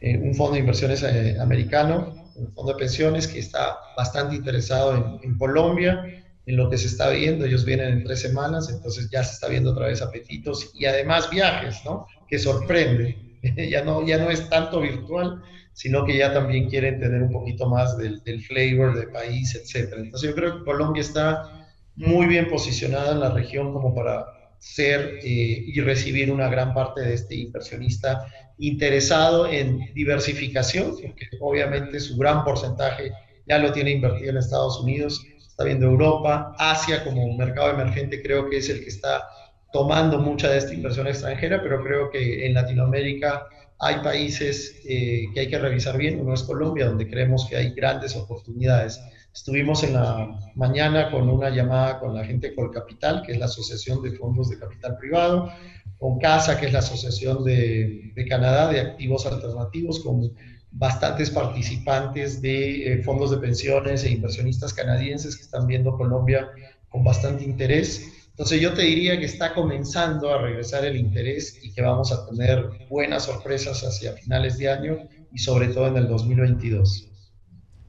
eh, 0.00 0.18
un 0.18 0.34
fondo 0.34 0.54
de 0.54 0.60
inversiones 0.60 1.04
eh, 1.04 1.36
americano, 1.40 2.14
un 2.34 2.52
fondo 2.52 2.72
de 2.72 2.78
pensiones 2.78 3.28
que 3.28 3.38
está 3.38 3.76
bastante 3.96 4.34
interesado 4.34 4.96
en, 4.96 5.20
en, 5.22 5.38
Colombia, 5.38 6.04
en 6.46 6.56
lo 6.56 6.68
que 6.70 6.78
se 6.78 6.86
está 6.86 7.10
viendo. 7.10 7.44
Ellos 7.44 7.64
vienen 7.64 7.92
en 7.92 8.04
tres 8.04 8.20
semanas, 8.20 8.70
entonces 8.70 9.08
ya 9.10 9.22
se 9.24 9.34
está 9.34 9.48
viendo 9.48 9.72
otra 9.72 9.86
vez 9.86 10.02
apetitos 10.02 10.70
y 10.74 10.86
además 10.86 11.30
viajes, 11.30 11.80
¿no? 11.84 12.06
Que 12.28 12.38
sorprende. 12.38 13.16
ya, 13.70 13.84
no, 13.84 14.06
ya 14.06 14.18
no 14.18 14.30
es 14.30 14.48
tanto 14.48 14.80
virtual, 14.80 15.42
sino 15.72 16.04
que 16.04 16.16
ya 16.16 16.32
también 16.32 16.68
quieren 16.68 17.00
tener 17.00 17.22
un 17.22 17.32
poquito 17.32 17.68
más 17.68 17.96
del, 17.96 18.22
del 18.22 18.42
flavor 18.42 18.98
de 18.98 19.08
país, 19.08 19.54
etc. 19.54 19.94
Entonces 19.96 20.30
yo 20.30 20.34
creo 20.34 20.58
que 20.58 20.64
Colombia 20.64 21.00
está 21.00 21.66
muy 21.96 22.26
bien 22.26 22.48
posicionada 22.48 23.12
en 23.12 23.20
la 23.20 23.30
región 23.30 23.72
como 23.72 23.94
para 23.94 24.26
ser 24.58 25.20
eh, 25.22 25.64
y 25.66 25.80
recibir 25.80 26.30
una 26.30 26.48
gran 26.48 26.74
parte 26.74 27.00
de 27.00 27.14
este 27.14 27.34
inversionista 27.34 28.26
interesado 28.58 29.50
en 29.50 29.92
diversificación, 29.94 30.90
porque 30.90 31.26
obviamente 31.40 31.98
su 31.98 32.16
gran 32.16 32.44
porcentaje 32.44 33.10
ya 33.46 33.58
lo 33.58 33.72
tiene 33.72 33.92
invertido 33.92 34.30
en 34.30 34.36
Estados 34.36 34.80
Unidos, 34.80 35.24
está 35.60 35.66
viendo 35.66 35.84
Europa, 35.84 36.54
Asia 36.58 37.04
como 37.04 37.22
un 37.22 37.36
mercado 37.36 37.68
emergente 37.72 38.22
creo 38.22 38.48
que 38.48 38.56
es 38.56 38.70
el 38.70 38.80
que 38.82 38.88
está 38.88 39.28
tomando 39.70 40.18
mucha 40.18 40.48
de 40.48 40.56
esta 40.56 40.72
inversión 40.72 41.06
extranjera, 41.06 41.60
pero 41.62 41.84
creo 41.84 42.10
que 42.10 42.46
en 42.46 42.54
Latinoamérica 42.54 43.46
hay 43.78 43.96
países 43.96 44.80
eh, 44.88 45.26
que 45.34 45.40
hay 45.40 45.50
que 45.50 45.58
revisar 45.58 45.98
bien, 45.98 46.18
uno 46.18 46.32
es 46.32 46.44
Colombia, 46.44 46.86
donde 46.86 47.06
creemos 47.06 47.46
que 47.46 47.56
hay 47.56 47.74
grandes 47.74 48.16
oportunidades. 48.16 49.02
Estuvimos 49.34 49.84
en 49.84 49.92
la 49.92 50.30
mañana 50.54 51.10
con 51.10 51.28
una 51.28 51.50
llamada 51.50 52.00
con 52.00 52.14
la 52.14 52.24
gente 52.24 52.48
de 52.48 52.54
Colcapital, 52.54 53.22
que 53.22 53.32
es 53.32 53.38
la 53.38 53.44
Asociación 53.44 54.02
de 54.02 54.12
Fondos 54.12 54.48
de 54.48 54.58
Capital 54.58 54.96
Privado, 54.96 55.52
con 55.98 56.18
CASA, 56.18 56.58
que 56.58 56.68
es 56.68 56.72
la 56.72 56.78
Asociación 56.78 57.44
de, 57.44 58.12
de 58.14 58.26
Canadá 58.26 58.72
de 58.72 58.80
Activos 58.80 59.26
Alternativos, 59.26 60.00
con 60.00 60.22
bastantes 60.72 61.30
participantes 61.30 62.40
de 62.40 62.92
eh, 62.92 63.02
fondos 63.02 63.30
de 63.30 63.38
pensiones 63.38 64.04
e 64.04 64.10
inversionistas 64.10 64.72
canadienses 64.72 65.36
que 65.36 65.42
están 65.42 65.66
viendo 65.66 65.96
Colombia 65.96 66.50
con 66.88 67.04
bastante 67.04 67.44
interés. 67.44 68.28
Entonces 68.30 68.60
yo 68.60 68.72
te 68.72 68.82
diría 68.82 69.18
que 69.18 69.26
está 69.26 69.52
comenzando 69.54 70.32
a 70.32 70.40
regresar 70.40 70.84
el 70.84 70.96
interés 70.96 71.58
y 71.62 71.72
que 71.72 71.82
vamos 71.82 72.12
a 72.12 72.26
tener 72.26 72.70
buenas 72.88 73.24
sorpresas 73.24 73.82
hacia 73.82 74.12
finales 74.14 74.56
de 74.58 74.70
año 74.70 74.98
y 75.32 75.38
sobre 75.38 75.68
todo 75.68 75.88
en 75.88 75.96
el 75.96 76.08
2022. 76.08 77.08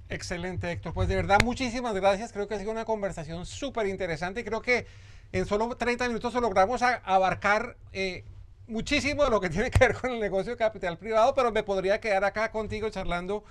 Excelente, 0.09 0.69
Héctor. 0.69 0.93
Pues 0.93 1.07
de 1.07 1.15
verdad, 1.15 1.39
muchísimas 1.43 1.95
gracias. 1.95 2.33
Creo 2.33 2.47
que 2.47 2.55
ha 2.55 2.59
sido 2.59 2.71
una 2.71 2.83
conversación 2.83 3.45
súper 3.45 3.87
interesante. 3.87 4.43
Creo 4.43 4.61
que 4.61 4.85
en 5.31 5.45
solo 5.45 5.73
30 5.77 6.07
minutos 6.09 6.33
logramos 6.33 6.81
abarcar 6.81 7.77
eh, 7.93 8.25
muchísimo 8.71 9.23
de 9.23 9.29
lo 9.29 9.41
que 9.41 9.49
tiene 9.49 9.69
que 9.69 9.79
ver 9.79 9.93
con 9.93 10.11
el 10.11 10.19
negocio 10.19 10.53
de 10.53 10.57
capital 10.57 10.97
privado, 10.97 11.35
pero 11.35 11.51
me 11.51 11.61
podría 11.61 11.99
quedar 11.99 12.23
acá 12.23 12.51
contigo 12.51 12.89
charlando 12.89 13.43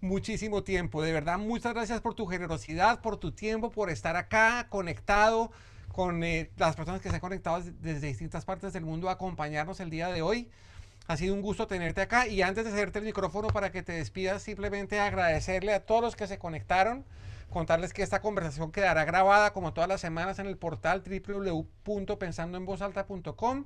muchísimo 0.00 0.62
tiempo. 0.62 1.02
De 1.02 1.12
verdad, 1.12 1.38
muchas 1.38 1.74
gracias 1.74 2.00
por 2.00 2.14
tu 2.14 2.26
generosidad, 2.26 3.00
por 3.00 3.16
tu 3.16 3.32
tiempo, 3.32 3.70
por 3.70 3.90
estar 3.90 4.16
acá 4.16 4.68
conectado 4.70 5.50
con 5.92 6.22
eh, 6.22 6.50
las 6.56 6.76
personas 6.76 7.00
que 7.00 7.08
se 7.08 7.16
han 7.16 7.20
conectado 7.20 7.60
desde 7.80 8.06
distintas 8.06 8.44
partes 8.44 8.72
del 8.72 8.84
mundo 8.84 9.08
a 9.08 9.12
acompañarnos 9.12 9.80
el 9.80 9.90
día 9.90 10.08
de 10.08 10.22
hoy. 10.22 10.48
Ha 11.08 11.16
sido 11.16 11.34
un 11.34 11.42
gusto 11.42 11.66
tenerte 11.66 12.00
acá 12.00 12.28
y 12.28 12.42
antes 12.42 12.64
de 12.64 12.70
hacerte 12.70 13.00
el 13.00 13.04
micrófono 13.04 13.48
para 13.48 13.72
que 13.72 13.82
te 13.82 13.92
despidas, 13.92 14.42
simplemente 14.42 15.00
agradecerle 15.00 15.74
a 15.74 15.84
todos 15.84 16.02
los 16.02 16.14
que 16.14 16.28
se 16.28 16.38
conectaron, 16.38 17.04
contarles 17.50 17.92
que 17.92 18.02
esta 18.02 18.20
conversación 18.20 18.70
quedará 18.70 19.04
grabada 19.04 19.52
como 19.52 19.72
todas 19.72 19.88
las 19.88 20.00
semanas 20.00 20.38
en 20.38 20.46
el 20.46 20.56
portal 20.56 21.02
www.pensandoenvozalta.com 21.02 23.64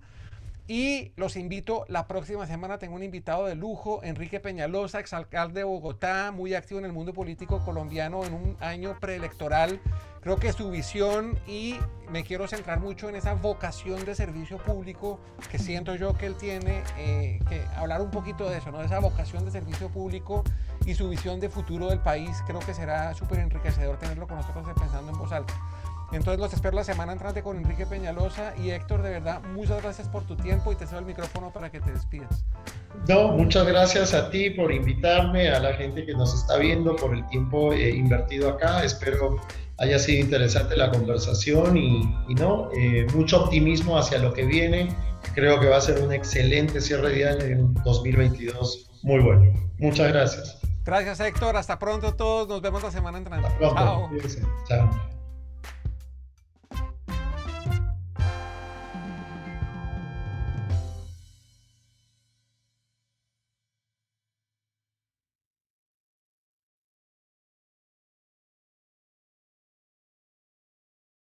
y 0.69 1.13
los 1.17 1.37
invito, 1.37 1.85
la 1.89 2.07
próxima 2.07 2.47
semana 2.47 2.79
tengo 2.79 2.95
un 2.95 3.03
invitado 3.03 3.47
de 3.47 3.57
lujo, 3.57 4.01
Enrique 4.05 4.39
Peñalosa, 4.39 5.01
exalcalde 5.01 5.61
de 5.61 5.65
Bogotá, 5.65 6.31
muy 6.31 6.55
activo 6.55 6.79
en 6.79 6.87
el 6.87 6.93
mundo 6.93 7.13
político 7.13 7.65
colombiano 7.65 8.25
en 8.25 8.35
un 8.35 8.57
año 8.61 8.97
preelectoral. 9.01 9.81
Creo 10.21 10.37
que 10.37 10.53
su 10.53 10.71
visión 10.71 11.37
y 11.49 11.79
me 12.09 12.23
quiero 12.23 12.47
centrar 12.47 12.79
mucho 12.79 13.09
en 13.09 13.17
esa 13.17 13.35
vocación 13.35 14.05
de 14.05 14.15
servicio 14.15 14.59
público 14.59 15.19
que 15.51 15.59
siento 15.59 15.97
yo 15.97 16.17
que 16.17 16.27
él 16.27 16.37
tiene, 16.37 16.85
eh, 16.97 17.41
que 17.49 17.65
hablar 17.77 18.01
un 18.01 18.13
poquito 18.13 18.49
de 18.49 18.59
eso, 18.59 18.71
¿no? 18.71 18.79
de 18.79 18.87
esa 18.87 19.01
vocación 19.01 19.45
de 19.45 19.51
servicio 19.51 19.89
público 19.89 20.45
y 20.87 20.95
su 20.95 21.09
visión 21.09 21.41
de 21.41 21.49
futuro 21.49 21.89
del 21.89 21.99
país. 21.99 22.41
Creo 22.47 22.61
que 22.61 22.73
será 22.73 23.15
súper 23.15 23.41
enriquecedor 23.41 23.99
tenerlo 23.99 24.29
con 24.29 24.37
nosotros 24.37 24.65
pensando 24.79 25.11
en 25.11 25.19
voz. 25.19 25.31
Entonces 26.13 26.39
los 26.39 26.53
espero 26.53 26.77
la 26.77 26.85
semana 26.85 27.13
entrante 27.13 27.43
con 27.43 27.57
Enrique 27.57 27.87
Peñalosa 27.87 28.55
y 28.57 28.71
Héctor, 28.71 29.03
de 29.03 29.11
verdad, 29.11 29.41
muchas 29.55 29.83
gracias 29.83 30.09
por 30.09 30.25
tu 30.25 30.37
tiempo 30.37 30.71
y 30.73 30.77
te 30.77 30.87
cedo 30.87 30.99
el 30.99 31.07
micrófono 31.07 31.51
para 31.51 31.71
que 31.71 31.81
te 31.81 31.91
despidas. 31.91 32.45
No, 33.09 33.29
muchas 33.29 33.67
gracias 33.67 34.13
a 34.13 34.31
ti 34.31 34.51
por 34.51 34.73
invitarme, 34.73 35.49
a 35.49 35.59
la 35.59 35.73
gente 35.75 36.05
que 36.05 36.13
nos 36.13 36.35
está 36.35 36.59
viendo, 36.59 36.95
por 36.97 37.15
el 37.15 37.27
tiempo 37.29 37.73
eh, 37.73 37.91
invertido 37.91 38.51
acá. 38.51 38.85
Espero 38.85 39.41
haya 39.79 39.99
sido 39.99 40.21
interesante 40.25 40.77
la 40.77 40.91
conversación 40.91 41.77
y, 41.77 42.05
no, 42.35 42.71
eh, 42.77 43.07
mucho 43.15 43.45
optimismo 43.45 43.99
hacia 43.99 44.19
lo 44.19 44.33
que 44.33 44.45
viene. 44.45 44.95
Creo 45.35 45.59
que 45.61 45.67
va 45.67 45.79
a 45.79 45.81
ser 45.81 46.01
un 46.03 46.13
excelente 46.13 46.81
cierre 46.81 47.11
de 47.11 47.29
año 47.29 47.47
y 47.47 47.53
un 47.55 47.75
2022 47.83 48.91
muy 49.03 49.21
bueno. 49.21 49.53
Muchas 49.79 50.13
gracias. 50.13 50.59
Gracias 50.85 51.21
Héctor, 51.21 51.57
hasta 51.57 51.79
pronto 51.79 52.15
todos, 52.15 52.49
nos 52.49 52.61
vemos 52.61 52.83
la 52.83 52.91
semana 52.91 53.19
entrante. 53.19 53.47
Hasta 53.47 53.59
pronto. 53.59 54.11
Chao. 54.19 54.91
Chao. 54.91 55.22